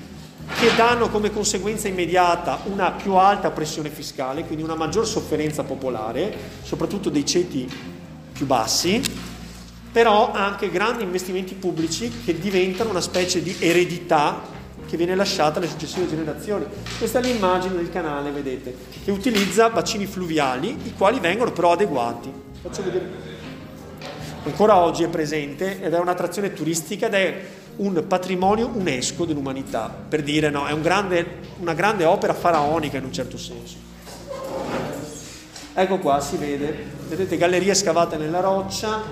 che 0.55 0.75
danno 0.75 1.09
come 1.09 1.31
conseguenza 1.31 1.87
immediata 1.87 2.61
una 2.65 2.91
più 2.91 3.13
alta 3.13 3.51
pressione 3.51 3.89
fiscale, 3.89 4.43
quindi 4.45 4.63
una 4.63 4.75
maggior 4.75 5.07
sofferenza 5.07 5.63
popolare, 5.63 6.35
soprattutto 6.63 7.09
dei 7.09 7.25
ceti 7.25 7.69
più 8.33 8.45
bassi, 8.45 9.01
però 9.91 10.31
anche 10.31 10.69
grandi 10.69 11.03
investimenti 11.03 11.55
pubblici 11.55 12.21
che 12.23 12.37
diventano 12.39 12.89
una 12.89 13.01
specie 13.01 13.41
di 13.41 13.55
eredità 13.59 14.41
che 14.87 14.97
viene 14.97 15.15
lasciata 15.15 15.59
alle 15.59 15.67
successive 15.67 16.07
generazioni. 16.07 16.65
Questa 16.97 17.19
è 17.19 17.21
l'immagine 17.21 17.75
del 17.75 17.89
canale, 17.89 18.31
vedete, 18.31 18.75
che 19.03 19.11
utilizza 19.11 19.69
bacini 19.69 20.05
fluviali, 20.05 20.77
i 20.85 20.93
quali 20.95 21.19
vengono 21.19 21.51
però 21.51 21.73
adeguati. 21.73 22.31
Faccio 22.61 22.83
vedere. 22.83 23.35
Ancora 24.45 24.77
oggi 24.77 25.03
è 25.03 25.09
presente 25.09 25.81
ed 25.81 25.93
è 25.93 25.99
un'attrazione 25.99 26.53
turistica 26.53 27.07
ed 27.07 27.13
è 27.13 27.45
un 27.77 28.05
patrimonio 28.07 28.67
UNESCO 28.73 29.25
dell'umanità, 29.25 29.93
per 30.07 30.23
dire 30.23 30.49
no, 30.49 30.65
è 30.65 30.71
un 30.71 30.81
grande, 30.81 31.39
una 31.59 31.73
grande 31.73 32.05
opera 32.05 32.33
faraonica 32.33 32.97
in 32.97 33.05
un 33.05 33.13
certo 33.13 33.37
senso. 33.37 33.75
Ecco 35.73 35.99
qua, 35.99 36.19
si 36.19 36.37
vede, 36.37 36.85
vedete 37.07 37.37
gallerie 37.37 37.75
scavate 37.75 38.17
nella 38.17 38.39
roccia, 38.39 39.03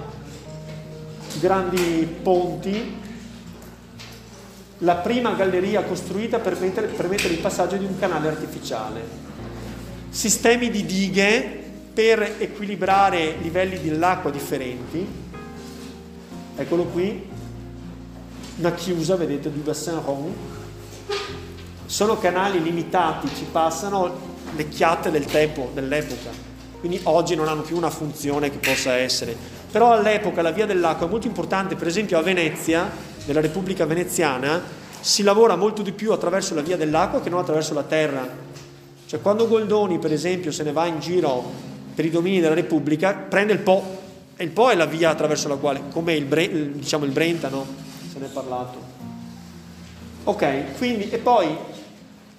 grandi 1.40 2.08
ponti, 2.24 3.04
la 4.80 4.96
prima 4.96 5.34
galleria 5.34 5.84
costruita 5.84 6.40
per 6.40 6.54
permettere, 6.54 6.88
permettere 6.88 7.34
il 7.34 7.40
passaggio 7.40 7.78
di 7.78 7.86
un 7.86 8.00
canale 8.00 8.30
artificiale, 8.30 9.02
sistemi 10.10 10.72
di 10.72 10.86
dighe 10.86 11.64
per 11.94 12.36
equilibrare 12.40 13.36
livelli 13.42 13.80
dell'acqua 13.80 14.32
differenti, 14.32 15.08
eccolo 16.56 16.86
qui, 16.86 17.34
una 18.58 18.72
chiusa, 18.74 19.16
vedete, 19.16 19.52
du 19.52 19.62
Bassin 19.62 20.02
Rond, 20.04 20.34
sono 21.86 22.18
canali 22.18 22.62
limitati, 22.62 23.28
ci 23.36 23.46
passano 23.52 24.34
le 24.56 24.68
chiatte 24.70 25.12
del 25.12 25.26
tempo, 25.26 25.72
dell'epoca, 25.74 26.30
quindi 26.80 27.00
oggi 27.04 27.36
non 27.36 27.48
hanno 27.48 27.62
più 27.62 27.76
una 27.76 27.90
funzione 27.90 28.50
che 28.50 28.58
possa 28.58 28.94
essere. 28.94 29.36
Però 29.72 29.92
all'epoca 29.92 30.42
la 30.42 30.52
via 30.52 30.66
dell'acqua 30.66 31.08
è 31.08 31.10
molto 31.10 31.28
importante, 31.28 31.76
per 31.76 31.88
esempio 31.88 32.18
a 32.18 32.22
Venezia, 32.22 32.90
nella 33.26 33.42
Repubblica 33.42 33.86
Veneziana, 33.86 34.62
si 35.02 35.22
lavora 35.22 35.56
molto 35.56 35.82
di 35.82 35.92
più 35.92 36.12
attraverso 36.12 36.56
la 36.56 36.62
via 36.62 36.78
dell'acqua 36.78 37.22
che 37.22 37.30
non 37.30 37.40
attraverso 37.40 37.74
la 37.74 37.84
terra. 37.84 38.28
Cioè 39.06 39.20
quando 39.22 39.48
Goldoni, 39.48 40.00
per 40.00 40.14
esempio, 40.14 40.52
se 40.52 40.64
ne 40.64 40.72
va 40.72 40.86
in 40.86 41.00
giro 41.00 41.52
per 41.94 42.06
i 42.06 42.10
domini 42.10 42.40
della 42.40 42.56
Repubblica, 42.56 43.14
prende 43.14 43.54
il 43.54 43.60
Po, 43.60 43.84
e 44.36 44.44
il 44.44 44.50
Po 44.50 44.70
è 44.70 44.76
la 44.76 44.86
via 44.86 45.10
attraverso 45.10 45.48
la 45.48 45.56
quale, 45.56 45.82
come 45.92 46.16
il, 46.16 46.26
Bre, 46.26 46.72
diciamo 46.74 47.06
il 47.06 47.12
Brenta, 47.12 47.50
no? 47.50 47.66
Se 48.16 48.22
ne 48.22 48.28
è 48.28 48.30
parlato. 48.30 48.82
Ok, 50.24 50.78
quindi, 50.78 51.10
e 51.10 51.18
poi 51.18 51.54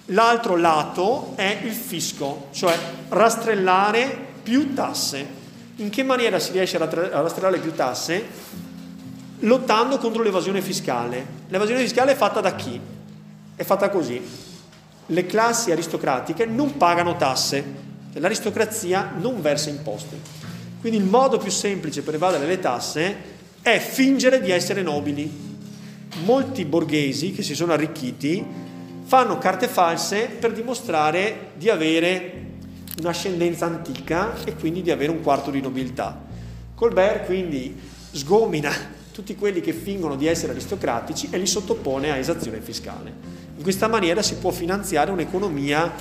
l'altro 0.05 0.55
lato 0.55 1.33
è 1.35 1.59
il 1.63 1.71
fisco, 1.71 2.47
cioè 2.49 2.75
rastrellare 3.09 4.25
più 4.41 4.73
tasse. 4.73 5.23
In 5.75 5.89
che 5.91 6.01
maniera 6.01 6.39
si 6.39 6.51
riesce 6.53 6.77
a 6.77 6.89
rastrellare 7.21 7.59
più 7.59 7.75
tasse? 7.75 8.25
Lottando 9.41 9.99
contro 9.99 10.23
l'evasione 10.23 10.63
fiscale. 10.63 11.23
L'evasione 11.49 11.81
fiscale 11.81 12.13
è 12.13 12.15
fatta 12.15 12.41
da 12.41 12.55
chi? 12.55 12.81
È 13.55 13.63
fatta 13.63 13.89
così. 13.89 14.19
Le 15.05 15.25
classi 15.27 15.71
aristocratiche 15.71 16.47
non 16.47 16.75
pagano 16.77 17.17
tasse, 17.17 17.63
l'aristocrazia 18.13 19.13
non 19.19 19.41
versa 19.41 19.69
imposte. 19.69 20.19
Quindi 20.81 20.97
il 20.97 21.05
modo 21.05 21.37
più 21.37 21.51
semplice 21.51 22.01
per 22.01 22.15
evadere 22.15 22.47
le 22.47 22.59
tasse 22.59 23.15
è 23.61 23.77
fingere 23.77 24.41
di 24.41 24.49
essere 24.49 24.81
nobili. 24.81 25.46
Molti 26.23 26.65
borghesi 26.65 27.31
che 27.31 27.43
si 27.43 27.55
sono 27.55 27.73
arricchiti 27.73 28.43
fanno 29.03 29.37
carte 29.37 29.67
false 29.67 30.27
per 30.39 30.51
dimostrare 30.51 31.51
di 31.55 31.69
avere 31.69 32.45
un'ascendenza 32.99 33.65
antica 33.65 34.43
e 34.43 34.55
quindi 34.55 34.81
di 34.81 34.91
avere 34.91 35.11
un 35.11 35.21
quarto 35.21 35.51
di 35.51 35.61
nobiltà. 35.61 36.19
Colbert 36.73 37.25
quindi 37.25 37.75
sgomina 38.11 38.71
tutti 39.11 39.35
quelli 39.35 39.61
che 39.61 39.73
fingono 39.73 40.15
di 40.15 40.27
essere 40.27 40.51
aristocratici 40.51 41.29
e 41.31 41.37
li 41.37 41.47
sottopone 41.47 42.11
a 42.11 42.17
esazione 42.17 42.61
fiscale. 42.61 43.11
In 43.55 43.63
questa 43.63 43.87
maniera 43.87 44.21
si 44.21 44.35
può 44.35 44.51
finanziare 44.51 45.11
un'economia 45.11 45.91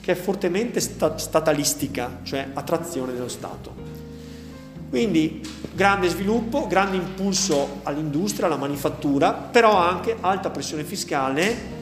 che 0.00 0.12
è 0.12 0.14
fortemente 0.14 0.80
sta- 0.80 1.16
statalistica, 1.18 2.20
cioè 2.22 2.48
attrazione 2.52 3.12
dello 3.12 3.28
Stato. 3.28 3.95
Quindi 4.88 5.40
grande 5.74 6.08
sviluppo, 6.08 6.66
grande 6.66 6.96
impulso 6.96 7.80
all'industria, 7.82 8.46
alla 8.46 8.56
manifattura, 8.56 9.32
però 9.32 9.76
anche 9.76 10.16
alta 10.20 10.50
pressione 10.50 10.84
fiscale 10.84 11.74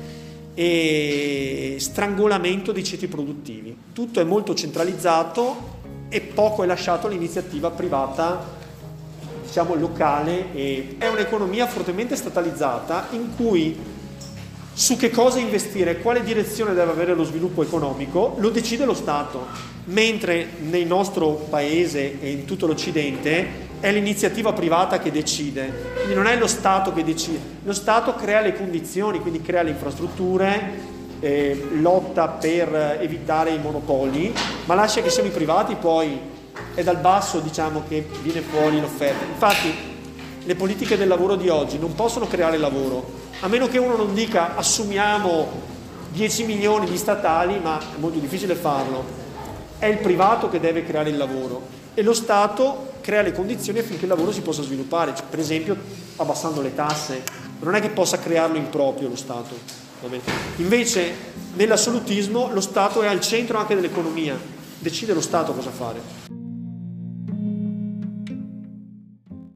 e 0.54 1.76
strangolamento 1.78 2.72
dei 2.72 2.84
ceti 2.84 3.06
produttivi. 3.06 3.76
Tutto 3.92 4.20
è 4.20 4.24
molto 4.24 4.54
centralizzato 4.54 5.72
e 6.08 6.20
poco 6.20 6.62
è 6.62 6.66
lasciato 6.66 7.06
all'iniziativa 7.06 7.70
privata, 7.70 8.42
diciamo 9.44 9.74
locale. 9.74 10.52
È 10.98 11.08
un'economia 11.08 11.66
fortemente 11.66 12.16
statalizzata 12.16 13.08
in 13.10 13.34
cui 13.36 13.76
su 14.74 14.96
che 14.96 15.10
cosa 15.10 15.38
investire, 15.38 15.98
quale 15.98 16.24
direzione 16.24 16.74
deve 16.74 16.90
avere 16.90 17.14
lo 17.14 17.22
sviluppo 17.22 17.62
economico, 17.62 18.34
lo 18.38 18.50
decide 18.50 18.84
lo 18.84 18.92
Stato, 18.92 19.46
mentre 19.84 20.48
nel 20.62 20.84
nostro 20.84 21.46
paese 21.48 22.20
e 22.20 22.30
in 22.30 22.44
tutto 22.44 22.66
l'Occidente 22.66 23.62
è 23.78 23.92
l'iniziativa 23.92 24.52
privata 24.52 24.98
che 24.98 25.12
decide, 25.12 25.72
quindi 25.94 26.14
non 26.14 26.26
è 26.26 26.36
lo 26.36 26.48
Stato 26.48 26.92
che 26.92 27.04
decide, 27.04 27.38
lo 27.62 27.72
Stato 27.72 28.14
crea 28.14 28.40
le 28.40 28.54
condizioni, 28.54 29.20
quindi 29.20 29.42
crea 29.42 29.62
le 29.62 29.70
infrastrutture, 29.70 30.92
eh, 31.20 31.68
lotta 31.74 32.26
per 32.26 32.98
evitare 33.00 33.50
i 33.50 33.58
monopoli, 33.58 34.34
ma 34.64 34.74
lascia 34.74 35.02
che 35.02 35.10
siano 35.10 35.28
i 35.28 35.32
privati 35.32 35.76
poi, 35.76 36.18
è 36.74 36.82
dal 36.82 36.98
basso 36.98 37.38
diciamo 37.38 37.84
che 37.88 38.04
viene 38.22 38.40
fuori 38.40 38.80
l'offerta. 38.80 39.24
Infatti 39.24 39.72
le 40.44 40.54
politiche 40.56 40.96
del 40.96 41.06
lavoro 41.06 41.36
di 41.36 41.48
oggi 41.48 41.78
non 41.78 41.94
possono 41.94 42.26
creare 42.26 42.58
lavoro, 42.58 43.22
a 43.44 43.48
meno 43.48 43.68
che 43.68 43.76
uno 43.76 43.94
non 43.94 44.14
dica 44.14 44.56
assumiamo 44.56 45.72
10 46.12 46.44
milioni 46.46 46.88
di 46.88 46.96
statali, 46.96 47.58
ma 47.58 47.78
è 47.78 47.98
molto 47.98 48.18
difficile 48.18 48.54
farlo, 48.54 49.04
è 49.78 49.84
il 49.84 49.98
privato 49.98 50.48
che 50.48 50.60
deve 50.60 50.82
creare 50.82 51.10
il 51.10 51.18
lavoro 51.18 51.60
e 51.92 52.02
lo 52.02 52.14
Stato 52.14 52.92
crea 53.02 53.20
le 53.20 53.32
condizioni 53.32 53.80
affinché 53.80 54.04
il 54.04 54.08
lavoro 54.08 54.32
si 54.32 54.40
possa 54.40 54.62
sviluppare, 54.62 55.12
per 55.28 55.38
esempio 55.38 55.76
abbassando 56.16 56.62
le 56.62 56.74
tasse, 56.74 57.22
non 57.60 57.74
è 57.74 57.82
che 57.82 57.90
possa 57.90 58.18
crearlo 58.18 58.56
in 58.56 58.70
proprio 58.70 59.08
lo 59.08 59.16
Stato. 59.16 59.54
Invece 60.56 61.12
nell'assolutismo 61.54 62.50
lo 62.50 62.62
Stato 62.62 63.02
è 63.02 63.08
al 63.08 63.20
centro 63.20 63.58
anche 63.58 63.74
dell'economia, 63.74 64.38
decide 64.78 65.12
lo 65.12 65.20
Stato 65.20 65.52
cosa 65.52 65.70
fare. 65.70 66.23